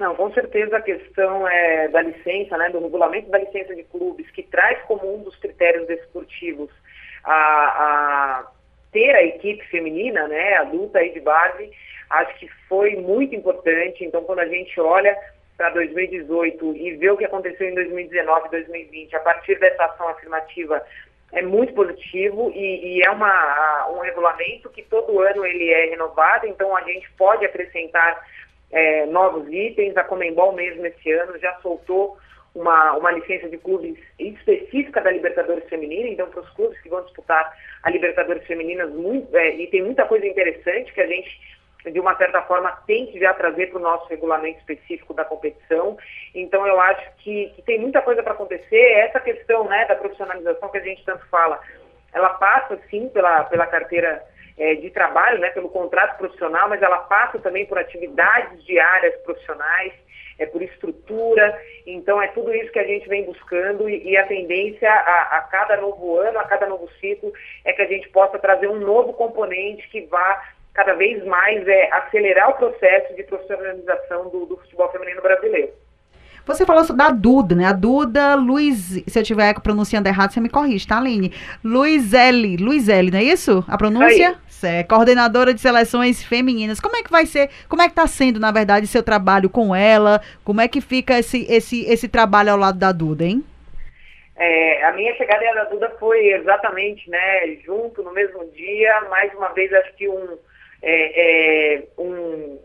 Não, 0.00 0.14
com 0.14 0.32
certeza 0.32 0.78
a 0.78 0.80
questão 0.80 1.46
é, 1.46 1.88
da 1.88 2.00
licença, 2.00 2.56
né, 2.56 2.70
do 2.70 2.80
regulamento 2.80 3.28
da 3.28 3.36
licença 3.36 3.76
de 3.76 3.84
clubes, 3.84 4.30
que 4.30 4.42
traz 4.42 4.80
como 4.84 5.14
um 5.14 5.22
dos 5.22 5.36
critérios 5.36 5.86
desportivos 5.86 6.70
a, 7.22 7.34
a 7.34 8.50
ter 8.90 9.14
a 9.14 9.22
equipe 9.22 9.62
feminina, 9.66 10.26
né, 10.26 10.56
adulta 10.56 11.04
e 11.04 11.12
de 11.12 11.20
base, 11.20 11.70
acho 12.08 12.34
que 12.38 12.48
foi 12.66 12.96
muito 12.96 13.34
importante. 13.34 14.02
Então, 14.02 14.24
quando 14.24 14.38
a 14.38 14.48
gente 14.48 14.80
olha 14.80 15.14
para 15.54 15.68
2018 15.68 16.76
e 16.76 16.96
vê 16.96 17.10
o 17.10 17.18
que 17.18 17.26
aconteceu 17.26 17.68
em 17.68 17.74
2019 17.74 18.46
e 18.46 18.50
2020, 18.52 19.16
a 19.16 19.20
partir 19.20 19.60
dessa 19.60 19.84
ação 19.84 20.08
afirmativa, 20.08 20.82
é 21.30 21.42
muito 21.42 21.74
positivo 21.74 22.50
e, 22.54 22.96
e 22.96 23.02
é 23.02 23.10
uma, 23.10 23.90
um 23.90 23.98
regulamento 23.98 24.70
que 24.70 24.82
todo 24.82 25.20
ano 25.20 25.44
ele 25.44 25.70
é 25.70 25.90
renovado, 25.90 26.46
então 26.46 26.74
a 26.74 26.80
gente 26.84 27.08
pode 27.18 27.44
acrescentar 27.44 28.18
é, 28.70 29.06
novos 29.06 29.48
itens. 29.48 29.96
A 29.96 30.04
Comembol 30.04 30.52
mesmo 30.52 30.84
esse 30.86 31.10
ano 31.12 31.38
já 31.38 31.54
soltou 31.60 32.18
uma, 32.54 32.96
uma 32.96 33.12
licença 33.12 33.48
de 33.48 33.58
clubes 33.58 33.96
específica 34.18 35.00
da 35.00 35.10
Libertadores 35.10 35.68
Feminina, 35.68 36.08
então 36.08 36.28
para 36.28 36.40
os 36.40 36.50
clubes 36.50 36.80
que 36.80 36.88
vão 36.88 37.02
disputar 37.04 37.52
a 37.82 37.90
Libertadores 37.90 38.44
Femininas, 38.46 38.90
muito, 38.90 39.34
é, 39.36 39.54
e 39.54 39.66
tem 39.68 39.82
muita 39.82 40.04
coisa 40.06 40.26
interessante 40.26 40.92
que 40.92 41.00
a 41.00 41.06
gente, 41.06 41.40
de 41.90 42.00
uma 42.00 42.16
certa 42.16 42.42
forma, 42.42 42.70
tem 42.86 43.06
que 43.06 43.20
já 43.20 43.32
trazer 43.34 43.68
para 43.68 43.78
o 43.78 43.82
nosso 43.82 44.08
regulamento 44.08 44.58
específico 44.58 45.14
da 45.14 45.24
competição. 45.24 45.96
Então 46.34 46.66
eu 46.66 46.80
acho 46.80 47.08
que, 47.18 47.52
que 47.54 47.62
tem 47.62 47.78
muita 47.78 48.02
coisa 48.02 48.22
para 48.22 48.32
acontecer. 48.32 48.92
Essa 48.94 49.20
questão 49.20 49.64
né, 49.64 49.86
da 49.86 49.94
profissionalização 49.94 50.68
que 50.68 50.78
a 50.78 50.82
gente 50.82 51.04
tanto 51.04 51.24
fala, 51.28 51.60
ela 52.12 52.30
passa 52.30 52.78
sim 52.90 53.08
pela, 53.10 53.44
pela 53.44 53.66
carteira 53.66 54.24
é, 54.58 54.74
de 54.74 54.90
trabalho, 54.90 55.38
né, 55.38 55.50
pelo 55.50 55.68
contrato 55.68 56.18
profissional, 56.18 56.68
mas 56.68 56.82
ela 56.82 56.98
passa 56.98 57.38
também 57.38 57.66
por 57.66 57.78
atividades 57.78 58.64
diárias 58.64 59.14
profissionais, 59.22 59.92
é 60.38 60.46
por 60.46 60.62
estrutura. 60.62 61.60
Então, 61.86 62.20
é 62.20 62.28
tudo 62.28 62.54
isso 62.54 62.72
que 62.72 62.78
a 62.78 62.86
gente 62.86 63.08
vem 63.08 63.24
buscando 63.24 63.88
e, 63.88 64.10
e 64.10 64.16
a 64.16 64.26
tendência 64.26 64.90
a, 64.90 65.38
a, 65.38 65.40
cada 65.42 65.76
novo 65.76 66.16
ano, 66.18 66.38
a 66.38 66.44
cada 66.44 66.66
novo 66.66 66.88
ciclo, 67.00 67.32
é 67.64 67.72
que 67.72 67.82
a 67.82 67.86
gente 67.86 68.08
possa 68.08 68.38
trazer 68.38 68.68
um 68.68 68.80
novo 68.80 69.12
componente 69.12 69.88
que 69.88 70.02
vá 70.06 70.42
cada 70.72 70.94
vez 70.94 71.22
mais 71.24 71.66
é, 71.66 71.92
acelerar 71.92 72.50
o 72.50 72.54
processo 72.54 73.14
de 73.14 73.22
profissionalização 73.24 74.30
do, 74.30 74.46
do 74.46 74.56
futebol 74.56 74.90
feminino 74.90 75.20
brasileiro. 75.20 75.72
Você 76.46 76.66
falou 76.66 76.84
da 76.94 77.10
Duda, 77.10 77.54
né? 77.54 77.66
A 77.66 77.72
Duda 77.72 78.34
Luiz, 78.34 79.02
se 79.06 79.18
eu 79.18 79.22
estiver 79.22 79.54
pronunciando 79.60 80.08
errado, 80.08 80.32
você 80.32 80.40
me 80.40 80.48
corrige, 80.48 80.86
tá, 80.86 80.98
Aline? 80.98 81.32
Luizele, 81.64 82.56
Luizele, 82.56 83.10
não 83.10 83.18
é 83.18 83.24
isso? 83.24 83.64
A 83.68 83.76
pronúncia? 83.76 84.36
É, 84.62 84.82
coordenadora 84.82 85.54
de 85.54 85.60
seleções 85.60 86.22
femininas. 86.22 86.80
Como 86.80 86.94
é 86.94 87.02
que 87.02 87.10
vai 87.10 87.24
ser, 87.24 87.48
como 87.66 87.80
é 87.80 87.86
que 87.86 87.92
está 87.92 88.06
sendo, 88.06 88.38
na 88.38 88.52
verdade, 88.52 88.86
seu 88.86 89.02
trabalho 89.02 89.48
com 89.48 89.74
ela? 89.74 90.20
Como 90.44 90.60
é 90.60 90.68
que 90.68 90.82
fica 90.82 91.18
esse, 91.18 91.46
esse, 91.50 91.84
esse 91.86 92.08
trabalho 92.08 92.52
ao 92.52 92.58
lado 92.58 92.78
da 92.78 92.92
Duda, 92.92 93.24
hein? 93.24 93.42
É, 94.36 94.84
a 94.84 94.92
minha 94.92 95.14
chegada 95.16 95.44
da 95.54 95.64
Duda 95.64 95.90
foi 96.00 96.32
exatamente, 96.32 97.08
né, 97.10 97.56
junto 97.64 98.02
no 98.02 98.12
mesmo 98.12 98.50
dia, 98.52 99.02
mais 99.10 99.32
uma 99.34 99.48
vez 99.50 99.70
acho 99.72 99.94
que 99.96 100.08
um, 100.08 100.38
é, 100.82 101.74
é, 101.76 101.82
um 101.98 102.58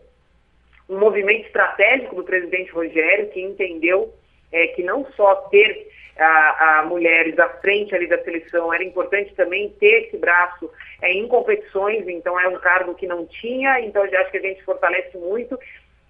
um 0.88 0.98
movimento 0.98 1.46
estratégico 1.46 2.14
do 2.14 2.24
presidente 2.24 2.70
Rogério, 2.70 3.28
que 3.28 3.40
entendeu 3.40 4.12
é, 4.52 4.68
que 4.68 4.82
não 4.82 5.06
só 5.16 5.34
ter 5.50 5.88
a, 6.16 6.80
a, 6.80 6.84
mulheres 6.84 7.38
à 7.38 7.48
frente 7.48 7.94
ali 7.94 8.06
da 8.06 8.22
seleção, 8.22 8.72
era 8.72 8.82
importante 8.82 9.34
também 9.34 9.70
ter 9.78 10.06
esse 10.06 10.16
braço 10.16 10.70
é, 11.02 11.12
em 11.12 11.26
competições, 11.28 12.08
então 12.08 12.38
é 12.38 12.48
um 12.48 12.58
cargo 12.58 12.94
que 12.94 13.06
não 13.06 13.26
tinha, 13.26 13.80
então 13.80 14.08
já 14.08 14.20
acho 14.20 14.30
que 14.30 14.38
a 14.38 14.42
gente 14.42 14.62
fortalece 14.64 15.16
muito. 15.16 15.58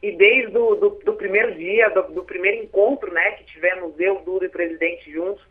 E 0.02 0.12
desde 0.12 0.56
o 0.56 0.74
do, 0.74 0.90
do 1.04 1.14
primeiro 1.14 1.54
dia, 1.54 1.88
do, 1.88 2.02
do, 2.02 2.24
primeiro 2.24 2.62
encontro 2.62 3.12
né, 3.12 3.32
que 3.32 3.44
tivemos 3.44 3.98
eu, 3.98 4.20
Duda 4.20 4.44
e 4.44 4.48
o 4.48 4.52
presidente 4.52 5.10
juntos, 5.10 5.42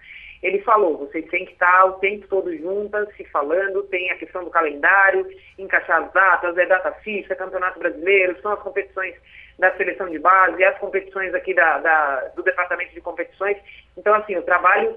ele 0.45 0.60
falou, 0.60 0.95
vocês 0.99 1.27
têm 1.31 1.43
que 1.43 1.53
estar 1.53 1.86
o 1.86 1.93
tempo 1.93 2.27
todo 2.27 2.55
juntas, 2.55 3.10
se 3.17 3.23
falando, 3.25 3.81
tem 3.86 4.12
a 4.12 4.15
questão 4.15 4.43
do 4.43 4.51
calendário, 4.51 5.27
encaixar 5.58 6.03
as 6.03 6.13
datas, 6.13 6.55
é 6.55 6.67
data 6.67 6.91
fixa, 7.03 7.34
é 7.34 7.36
campeonato 7.36 7.79
brasileiro, 7.79 8.39
são 8.43 8.51
as 8.51 8.60
competições 8.60 9.15
da 9.58 9.75
seleção 9.75 10.08
de 10.08 10.19
base, 10.19 10.63
as 10.63 10.77
competições 10.77 11.34
aqui 11.34 11.51
da, 11.55 11.79
da, 11.79 12.31
do 12.36 12.43
departamento 12.43 12.93
de 12.93 13.01
competições. 13.01 13.58
Então, 13.97 14.13
assim, 14.13 14.36
o 14.36 14.43
trabalho, 14.43 14.95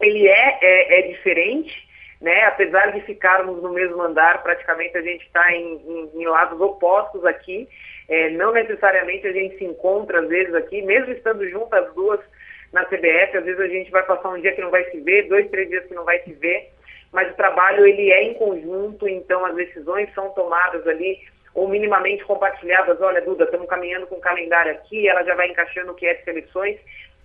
ele 0.00 0.26
é, 0.26 0.58
é, 0.62 1.00
é 1.00 1.02
diferente, 1.08 1.86
né? 2.18 2.46
Apesar 2.46 2.92
de 2.92 3.02
ficarmos 3.02 3.62
no 3.62 3.74
mesmo 3.74 4.00
andar, 4.00 4.42
praticamente 4.42 4.96
a 4.96 5.02
gente 5.02 5.26
está 5.26 5.52
em, 5.52 5.82
em, 5.86 6.10
em, 6.14 6.24
lados 6.24 6.58
opostos 6.58 7.26
aqui, 7.26 7.68
é, 8.08 8.30
não 8.30 8.52
necessariamente 8.52 9.26
a 9.26 9.32
gente 9.32 9.58
se 9.58 9.64
encontra 9.66 10.20
às 10.20 10.28
vezes 10.28 10.54
aqui, 10.54 10.80
mesmo 10.80 11.12
estando 11.12 11.46
juntas 11.50 11.84
as 11.84 11.94
duas, 11.94 12.20
na 12.72 12.84
CBF, 12.84 13.36
às 13.36 13.44
vezes 13.44 13.60
a 13.60 13.68
gente 13.68 13.90
vai 13.90 14.02
passar 14.04 14.30
um 14.30 14.40
dia 14.40 14.52
que 14.52 14.60
não 14.60 14.70
vai 14.70 14.84
se 14.90 15.00
ver, 15.00 15.28
dois, 15.28 15.48
três 15.50 15.68
dias 15.68 15.84
que 15.86 15.94
não 15.94 16.04
vai 16.04 16.18
se 16.20 16.32
ver, 16.32 16.70
mas 17.12 17.30
o 17.30 17.36
trabalho 17.36 17.86
ele 17.86 18.10
é 18.10 18.22
em 18.22 18.34
conjunto, 18.34 19.06
então 19.06 19.44
as 19.44 19.54
decisões 19.54 20.12
são 20.14 20.30
tomadas 20.30 20.86
ali 20.86 21.18
ou 21.54 21.68
minimamente 21.68 22.24
compartilhadas. 22.24 22.98
Olha, 23.00 23.20
Duda, 23.20 23.44
estamos 23.44 23.68
caminhando 23.68 24.06
com 24.06 24.14
o 24.14 24.20
calendário 24.20 24.72
aqui, 24.72 25.06
ela 25.06 25.22
já 25.22 25.34
vai 25.34 25.48
encaixando 25.48 25.92
o 25.92 25.94
que 25.94 26.06
é 26.06 26.14
de 26.14 26.24
seleções, 26.24 26.78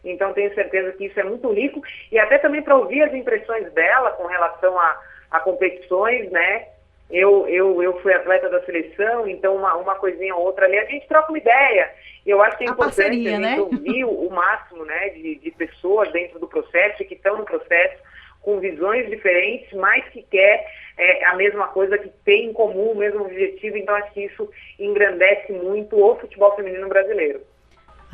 então 0.03 0.33
tenho 0.33 0.53
certeza 0.53 0.91
que 0.91 1.05
isso 1.05 1.19
é 1.19 1.23
muito 1.23 1.51
rico 1.51 1.81
e 2.11 2.19
até 2.19 2.37
também 2.37 2.61
para 2.61 2.75
ouvir 2.75 3.01
as 3.03 3.13
impressões 3.13 3.71
dela 3.73 4.11
com 4.11 4.27
relação 4.27 4.77
a, 4.77 5.01
a 5.31 5.39
competições, 5.39 6.29
né? 6.29 6.67
Eu, 7.09 7.47
eu, 7.47 7.81
eu 7.81 7.99
fui 8.01 8.13
atleta 8.13 8.49
da 8.49 8.61
seleção, 8.65 9.27
então 9.27 9.55
uma, 9.55 9.75
uma 9.75 9.95
coisinha 9.95 10.35
ou 10.35 10.43
outra 10.43 10.65
ali, 10.65 10.77
a 10.77 10.85
gente 10.85 11.07
troca 11.07 11.29
uma 11.29 11.37
ideia. 11.37 11.89
E 12.25 12.29
eu 12.29 12.41
acho 12.41 12.57
que 12.57 12.65
é 12.65 12.67
a 12.67 12.71
importante 12.71 12.95
parceria, 12.97 13.29
a 13.29 13.33
gente 13.35 13.41
né? 13.41 13.61
ouvir 13.61 14.03
o, 14.03 14.29
máximo 14.29 14.83
né, 14.83 15.09
de, 15.09 15.35
de 15.35 15.51
pessoas 15.51 16.11
dentro 16.11 16.37
do 16.39 16.47
processo 16.47 17.01
e 17.01 17.05
que 17.05 17.13
estão 17.13 17.37
no 17.37 17.45
processo 17.45 17.97
com 18.41 18.59
visões 18.59 19.09
diferentes, 19.09 19.71
mas 19.73 20.03
que 20.09 20.21
quer 20.23 20.65
é, 20.97 21.25
a 21.25 21.35
mesma 21.35 21.67
coisa, 21.67 21.97
que 21.97 22.09
tem 22.25 22.45
em 22.45 22.53
comum 22.53 22.91
o 22.91 22.97
mesmo 22.97 23.21
objetivo. 23.21 23.77
Então 23.77 23.95
acho 23.95 24.11
que 24.13 24.25
isso 24.25 24.49
engrandece 24.77 25.53
muito 25.53 25.97
o 25.97 26.15
futebol 26.17 26.55
feminino 26.55 26.89
brasileiro. 26.89 27.41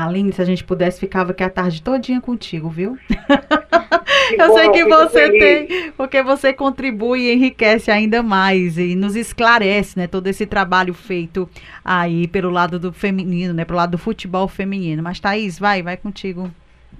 Aline, 0.05 0.33
se 0.33 0.41
a 0.41 0.45
gente 0.45 0.63
pudesse, 0.63 0.99
ficava 0.99 1.31
aqui 1.31 1.43
a 1.43 1.49
tarde 1.49 1.81
todinha 1.81 2.21
contigo, 2.21 2.69
viu? 2.69 2.97
eu 4.37 4.47
bom, 4.47 4.57
sei 4.57 4.69
que 4.69 4.85
você 4.85 5.27
feliz. 5.27 5.67
tem, 5.67 5.91
porque 5.91 6.23
você 6.23 6.53
contribui 6.53 7.21
e 7.21 7.33
enriquece 7.33 7.91
ainda 7.91 8.21
mais 8.23 8.77
e 8.77 8.95
nos 8.95 9.15
esclarece, 9.15 9.97
né, 9.97 10.07
todo 10.07 10.27
esse 10.27 10.45
trabalho 10.45 10.93
feito 10.93 11.49
aí 11.83 12.27
pelo 12.27 12.49
lado 12.49 12.79
do 12.79 12.91
feminino, 12.93 13.53
né, 13.53 13.65
pelo 13.65 13.77
lado 13.77 13.91
do 13.91 13.97
futebol 13.97 14.47
feminino. 14.47 15.01
Mas 15.03 15.19
Thaís, 15.19 15.59
vai, 15.59 15.81
vai 15.81 15.97
contigo. 15.97 16.51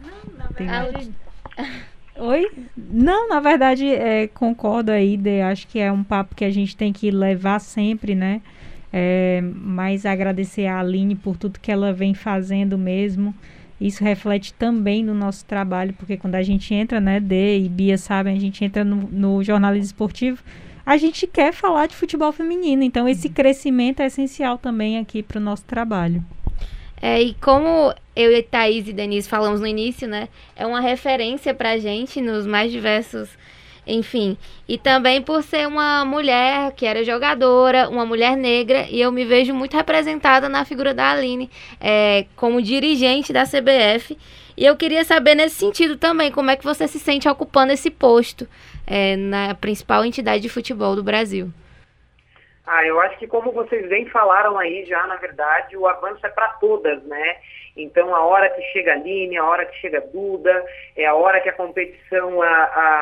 Não, 0.02 0.38
na 0.38 0.48
verdade... 0.48 1.12
Oi? 2.16 2.48
Não, 2.78 3.28
na 3.28 3.40
verdade, 3.40 3.88
é, 3.88 4.28
concordo 4.28 4.92
aí, 4.92 5.18
de, 5.18 5.42
acho 5.42 5.68
que 5.68 5.80
é 5.80 5.92
um 5.92 6.04
papo 6.04 6.36
que 6.36 6.46
a 6.46 6.52
gente 6.52 6.78
tem 6.78 6.94
que 6.94 7.10
levar 7.10 7.60
sempre, 7.60 8.14
né? 8.14 8.42
É, 8.96 9.42
mas 9.42 10.06
agradecer 10.06 10.68
a 10.68 10.80
Aline 10.80 11.16
por 11.16 11.36
tudo 11.36 11.60
que 11.60 11.72
ela 11.72 11.92
vem 11.92 12.14
fazendo 12.14 12.78
mesmo. 12.78 13.34
Isso 13.82 14.04
reflete 14.04 14.54
também 14.54 15.04
no 15.04 15.16
nosso 15.16 15.44
trabalho, 15.46 15.94
porque 15.98 16.16
quando 16.16 16.36
a 16.36 16.44
gente 16.44 16.74
entra, 16.76 17.02
né, 17.02 17.20
D 17.20 17.60
e 17.60 17.68
Bia 17.68 17.98
sabem, 17.98 18.38
a 18.38 18.40
gente 18.40 18.64
entra 18.64 18.84
no, 18.84 19.10
no 19.12 19.44
jornalismo 19.44 19.86
esportivo, 19.86 20.44
a 20.86 20.96
gente 20.96 21.26
quer 21.26 21.52
falar 21.52 21.88
de 21.88 21.96
futebol 21.96 22.32
feminino. 22.32 22.84
Então, 22.84 23.10
esse 23.10 23.28
uhum. 23.28 23.34
crescimento 23.34 24.02
é 24.02 24.06
essencial 24.06 24.60
também 24.60 25.00
aqui 25.00 25.24
para 25.24 25.40
o 25.40 25.42
nosso 25.42 25.66
trabalho. 25.66 26.24
É, 27.02 27.22
e 27.22 27.34
como 27.34 27.94
eu 28.16 28.32
e 28.32 28.44
Thaís 28.44 28.88
e 28.88 28.94
Denise 28.94 29.28
falamos 29.28 29.60
no 29.60 29.68
início, 29.68 30.08
né? 30.08 30.30
É 30.56 30.66
uma 30.66 30.80
referência 30.80 31.54
para 31.54 31.72
a 31.72 31.78
gente 31.78 32.22
nos 32.22 32.46
mais 32.46 32.72
diversos 32.72 33.30
enfim. 33.86 34.38
E 34.68 34.78
também 34.78 35.22
por 35.22 35.44
ser 35.44 35.68
uma 35.68 36.06
mulher 36.06 36.72
que 36.74 36.86
era 36.86 37.04
jogadora, 37.04 37.90
uma 37.90 38.06
mulher 38.06 38.36
negra, 38.36 38.88
e 38.90 39.02
eu 39.02 39.12
me 39.12 39.26
vejo 39.26 39.54
muito 39.54 39.76
representada 39.76 40.48
na 40.48 40.66
figura 40.66 40.94
da 40.94 41.12
Aline 41.12 41.50
é, 41.80 42.26
como 42.36 42.62
dirigente 42.62 43.34
da 43.34 43.44
CBF. 43.44 44.18
E 44.56 44.66
eu 44.66 44.78
queria 44.78 45.04
saber 45.04 45.36
nesse 45.36 45.56
sentido 45.56 45.98
também, 45.98 46.32
como 46.32 46.52
é 46.52 46.56
que 46.56 46.64
você 46.64 46.88
se 46.88 47.00
sente 47.00 47.28
ocupando 47.28 47.74
esse 47.74 47.90
posto 47.90 48.48
é, 48.86 49.16
na 49.16 49.56
principal 49.56 50.06
entidade 50.06 50.42
de 50.42 50.50
futebol 50.50 50.96
do 50.96 51.04
Brasil. 51.04 51.50
Ah, 52.66 52.86
eu 52.86 53.00
acho 53.02 53.18
que 53.18 53.28
como 53.28 53.52
vocês 53.52 53.90
bem 53.90 54.06
falaram 54.08 54.58
aí 54.58 54.86
já, 54.86 55.06
na 55.06 55.18
verdade, 55.18 55.76
o 55.76 55.86
avanço 55.86 56.26
é 56.26 56.30
para 56.30 56.48
todas, 56.54 57.04
né? 57.04 57.38
Então, 57.76 58.14
a 58.14 58.24
hora 58.24 58.50
que 58.50 58.62
chega 58.72 58.92
a 58.92 58.96
Aline, 58.96 59.38
a 59.38 59.46
hora 59.46 59.66
que 59.66 59.76
chega 59.78 59.98
a 59.98 60.02
Duda, 60.02 60.64
é 60.96 61.06
a 61.06 61.16
hora 61.16 61.42
que 61.42 61.50
a 61.50 61.54
competição 61.54 62.42
a, 62.42 62.48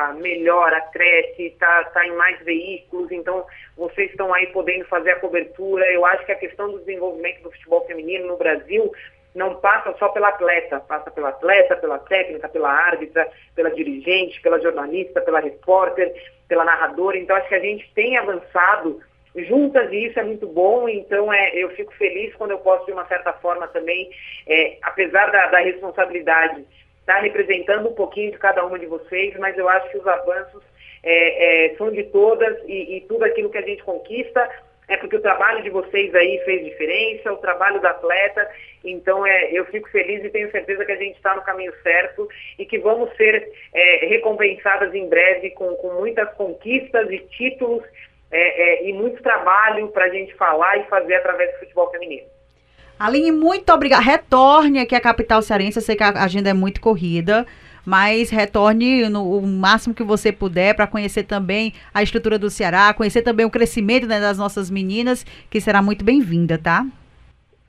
a 0.08 0.14
melhora, 0.14 0.80
cresce, 0.92 1.46
está 1.46 1.84
tá 1.84 2.06
em 2.06 2.12
mais 2.12 2.38
veículos, 2.42 3.10
então 3.12 3.44
vocês 3.76 4.10
estão 4.10 4.32
aí 4.32 4.46
podendo 4.46 4.86
fazer 4.86 5.10
a 5.10 5.20
cobertura. 5.20 5.84
Eu 5.92 6.06
acho 6.06 6.24
que 6.24 6.32
a 6.32 6.38
questão 6.38 6.70
do 6.70 6.78
desenvolvimento 6.78 7.42
do 7.42 7.52
futebol 7.52 7.84
feminino 7.86 8.26
no 8.26 8.38
Brasil 8.38 8.90
não 9.34 9.56
passa 9.56 9.94
só 9.98 10.08
pela 10.08 10.28
atleta, 10.28 10.80
passa 10.80 11.10
pela 11.10 11.30
atleta, 11.30 11.76
pela 11.76 11.98
técnica, 11.98 12.48
pela 12.48 12.70
árbitra, 12.70 13.28
pela 13.54 13.70
dirigente, 13.70 14.40
pela 14.40 14.60
jornalista, 14.60 15.20
pela 15.20 15.40
repórter, 15.40 16.12
pela 16.48 16.64
narradora. 16.64 17.18
Então, 17.18 17.36
acho 17.36 17.48
que 17.48 17.54
a 17.54 17.60
gente 17.60 17.90
tem 17.94 18.16
avançado 18.16 19.00
juntas 19.34 19.90
e 19.92 20.06
isso 20.06 20.18
é 20.18 20.22
muito 20.22 20.46
bom, 20.46 20.88
então 20.88 21.32
é, 21.32 21.54
eu 21.54 21.70
fico 21.70 21.92
feliz 21.94 22.34
quando 22.34 22.50
eu 22.50 22.58
posso, 22.58 22.86
de 22.86 22.92
uma 22.92 23.06
certa 23.06 23.32
forma, 23.34 23.66
também, 23.68 24.10
é, 24.46 24.76
apesar 24.82 25.30
da, 25.30 25.46
da 25.46 25.58
responsabilidade, 25.60 26.64
estar 27.00 27.14
tá 27.14 27.20
representando 27.20 27.88
um 27.88 27.94
pouquinho 27.94 28.32
de 28.32 28.38
cada 28.38 28.64
uma 28.64 28.78
de 28.78 28.86
vocês, 28.86 29.34
mas 29.38 29.56
eu 29.56 29.68
acho 29.68 29.90
que 29.90 29.98
os 29.98 30.06
avanços 30.06 30.62
é, 31.02 31.66
é, 31.66 31.76
são 31.76 31.90
de 31.90 32.04
todas 32.04 32.58
e, 32.66 32.96
e, 32.96 33.00
tudo 33.02 33.24
aquilo 33.24 33.50
que 33.50 33.58
a 33.58 33.62
gente 33.62 33.82
conquista 33.82 34.48
é 34.88 34.96
porque 34.96 35.16
o 35.16 35.22
trabalho 35.22 35.62
de 35.62 35.70
vocês 35.70 36.14
aí 36.14 36.38
fez 36.44 36.64
diferença, 36.64 37.32
o 37.32 37.38
trabalho 37.38 37.80
da 37.80 37.90
atleta, 37.90 38.48
então 38.84 39.26
é, 39.26 39.50
eu 39.52 39.64
fico 39.66 39.88
feliz 39.88 40.22
e 40.22 40.30
tenho 40.30 40.50
certeza 40.50 40.84
que 40.84 40.92
a 40.92 40.96
gente 40.96 41.16
está 41.16 41.34
no 41.34 41.42
caminho 41.42 41.72
certo 41.82 42.28
e 42.58 42.66
que 42.66 42.78
vamos 42.78 43.14
ser 43.16 43.50
é, 43.72 44.06
recompensadas 44.06 44.94
em 44.94 45.08
breve 45.08 45.50
com, 45.50 45.74
com 45.76 45.94
muitas 45.94 46.30
conquistas 46.34 47.10
e 47.10 47.18
títulos 47.20 47.82
é, 48.32 48.86
é, 48.86 48.88
e 48.88 48.92
muito 48.94 49.22
trabalho 49.22 49.88
para 49.88 50.06
a 50.06 50.08
gente 50.08 50.34
falar 50.34 50.78
e 50.78 50.84
fazer 50.84 51.16
através 51.16 51.52
do 51.52 51.58
futebol 51.58 51.90
feminino. 51.90 52.26
Aline, 52.98 53.30
muito 53.30 53.70
obrigada. 53.72 54.02
Retorne 54.02 54.78
aqui 54.78 54.94
à 54.94 55.00
capital 55.00 55.42
cearense. 55.42 55.78
Eu 55.78 55.82
sei 55.82 55.96
que 55.96 56.02
a 56.02 56.22
agenda 56.22 56.48
é 56.48 56.54
muito 56.54 56.80
corrida, 56.80 57.46
mas 57.84 58.30
retorne 58.30 59.08
no 59.08 59.38
o 59.38 59.46
máximo 59.46 59.94
que 59.94 60.02
você 60.02 60.32
puder 60.32 60.74
para 60.74 60.86
conhecer 60.86 61.24
também 61.24 61.74
a 61.92 62.02
estrutura 62.02 62.38
do 62.38 62.48
Ceará, 62.48 62.94
conhecer 62.94 63.22
também 63.22 63.44
o 63.44 63.50
crescimento 63.50 64.06
né, 64.06 64.20
das 64.20 64.38
nossas 64.38 64.70
meninas, 64.70 65.26
que 65.50 65.60
será 65.60 65.82
muito 65.82 66.04
bem-vinda, 66.04 66.56
tá? 66.56 66.86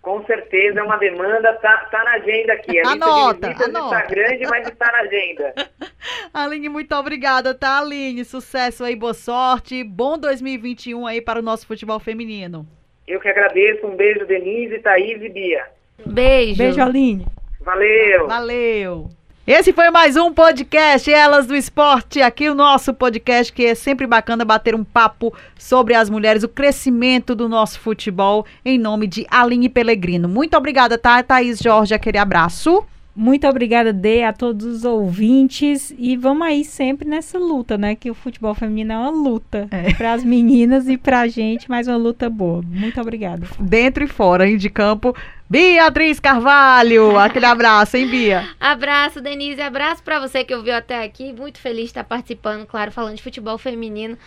Com 0.04 0.22
certeza 0.26 0.82
é 0.82 0.84
uma 0.84 0.98
demanda, 0.98 1.54
tá, 1.54 1.78
tá 1.90 2.04
na 2.04 2.16
agenda 2.16 2.52
aqui. 2.52 2.78
A 2.78 2.90
anota, 2.90 3.48
lista 3.48 3.64
de 3.64 3.78
anota. 3.78 3.96
está 3.96 4.08
grande, 4.14 4.44
mas 4.48 4.68
está 4.68 4.92
na 4.92 5.00
agenda. 5.00 5.54
Aline, 6.34 6.68
muito 6.68 6.94
obrigada, 6.94 7.56
tá, 7.56 7.80
Aline? 7.80 8.26
Sucesso 8.26 8.84
aí, 8.84 8.98
boa 8.98 9.14
sorte. 9.14 9.82
Bom 9.82 10.18
2021 10.18 11.08
aí 11.08 11.22
para 11.22 11.40
o 11.40 11.42
nosso 11.42 11.66
futebol 11.66 12.02
feminino. 12.02 12.68
Eu 13.08 13.22
que 13.22 13.30
agradeço. 13.30 13.88
Um 13.88 13.96
beijo, 13.96 14.26
Denise, 14.26 14.78
Thaís 14.80 15.22
e 15.22 15.30
Bia. 15.30 15.68
Beijo. 16.06 16.58
Beijo, 16.58 16.82
Aline. 16.82 17.26
Valeu. 17.62 18.28
Valeu. 18.28 19.10
Esse 19.46 19.74
foi 19.74 19.90
mais 19.90 20.16
um 20.16 20.32
podcast 20.32 21.12
Elas 21.12 21.46
do 21.46 21.54
Esporte, 21.54 22.22
aqui 22.22 22.48
o 22.50 22.56
nosso 22.56 22.94
podcast 22.94 23.52
que 23.52 23.66
é 23.66 23.76
sempre 23.76 24.08
bacana 24.08 24.46
bater 24.46 24.74
um 24.74 24.86
papo 24.86 25.34
sobre 25.60 25.94
as 25.94 26.10
mulheres, 26.10 26.44
o 26.44 26.48
crescimento 26.48 27.36
do 27.36 27.50
nosso 27.50 27.78
futebol, 27.82 28.46
em 28.64 28.80
nome 28.80 29.06
de 29.06 29.26
Aline 29.30 29.68
Pellegrino. 29.68 30.30
Muito 30.30 30.56
obrigada, 30.56 30.98
tá, 30.98 31.22
Thaís 31.22 31.60
Jorge, 31.60 31.94
aquele 31.94 32.18
abraço. 32.18 32.86
Muito 33.16 33.46
obrigada, 33.48 33.94
Dê, 33.94 34.24
a 34.24 34.34
todos 34.34 34.66
os 34.66 34.84
ouvintes. 34.86 35.94
E 36.00 36.18
vamos 36.18 36.48
aí 36.48 36.66
sempre 36.66 37.08
nessa 37.08 37.38
luta, 37.38 37.78
né? 37.78 37.94
Que 37.94 38.10
o 38.10 38.16
futebol 38.16 38.56
feminino 38.56 38.92
é 38.94 38.98
uma 38.98 39.12
luta 39.12 39.68
É. 39.70 39.94
para 39.94 40.14
as 40.14 40.24
meninas 40.24 40.88
e 40.90 40.98
pra 40.98 41.28
gente, 41.28 41.70
mas 41.70 41.88
uma 41.88 41.96
luta 41.96 42.28
boa. 42.28 42.64
Muito 42.68 43.00
obrigada. 43.00 43.46
Dentro 43.60 44.04
e 44.04 44.08
fora, 44.08 44.50
hein, 44.50 44.58
de 44.58 44.68
campo. 44.68 45.16
Beatriz 45.54 46.20
Carvalho, 46.20 47.16
aquele 47.16 47.46
abraço, 47.46 47.96
hein, 47.96 48.08
Bia? 48.08 48.50
Abraço, 48.60 49.22
Denise. 49.22 49.62
Abraço 49.62 50.02
para 50.02 50.20
você 50.20 50.44
que 50.44 50.56
ouviu 50.56 50.74
até 50.74 51.04
aqui. 51.04 51.32
Muito 51.32 51.60
feliz 51.60 51.84
de 51.84 51.90
estar 51.90 52.04
participando, 52.04 52.66
claro, 52.66 52.92
falando 52.92 53.18
de 53.18 53.22
futebol 53.22 53.56
feminino. 53.60 54.18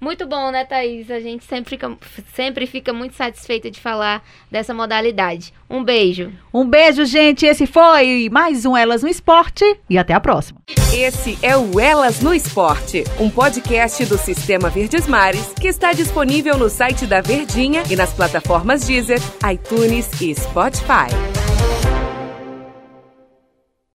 Muito 0.00 0.26
bom, 0.26 0.50
né, 0.50 0.64
Thaís? 0.64 1.10
A 1.10 1.20
gente 1.20 1.44
sempre 1.44 1.70
fica, 1.70 1.96
sempre 2.34 2.66
fica 2.66 2.92
muito 2.92 3.14
satisfeita 3.14 3.70
de 3.70 3.80
falar 3.80 4.22
dessa 4.50 4.74
modalidade. 4.74 5.52
Um 5.68 5.82
beijo. 5.82 6.32
Um 6.52 6.68
beijo, 6.68 7.04
gente. 7.04 7.46
Esse 7.46 7.66
foi 7.66 8.28
mais 8.30 8.64
um 8.66 8.76
Elas 8.76 9.02
no 9.02 9.08
Esporte 9.08 9.64
e 9.88 9.96
até 9.96 10.12
a 10.12 10.20
próxima. 10.20 10.60
Esse 10.92 11.38
é 11.42 11.56
o 11.56 11.80
Elas 11.80 12.20
no 12.20 12.34
Esporte, 12.34 13.04
um 13.18 13.28
podcast 13.28 14.04
do 14.06 14.18
Sistema 14.18 14.68
Verdes 14.68 15.06
Mares 15.06 15.52
que 15.60 15.68
está 15.68 15.92
disponível 15.92 16.56
no 16.56 16.68
site 16.68 17.06
da 17.06 17.20
Verdinha 17.20 17.82
e 17.90 17.96
nas 17.96 18.12
plataformas 18.12 18.86
Deezer, 18.86 19.20
iTunes 19.50 20.08
e 20.20 20.34
Spotify. 20.34 21.53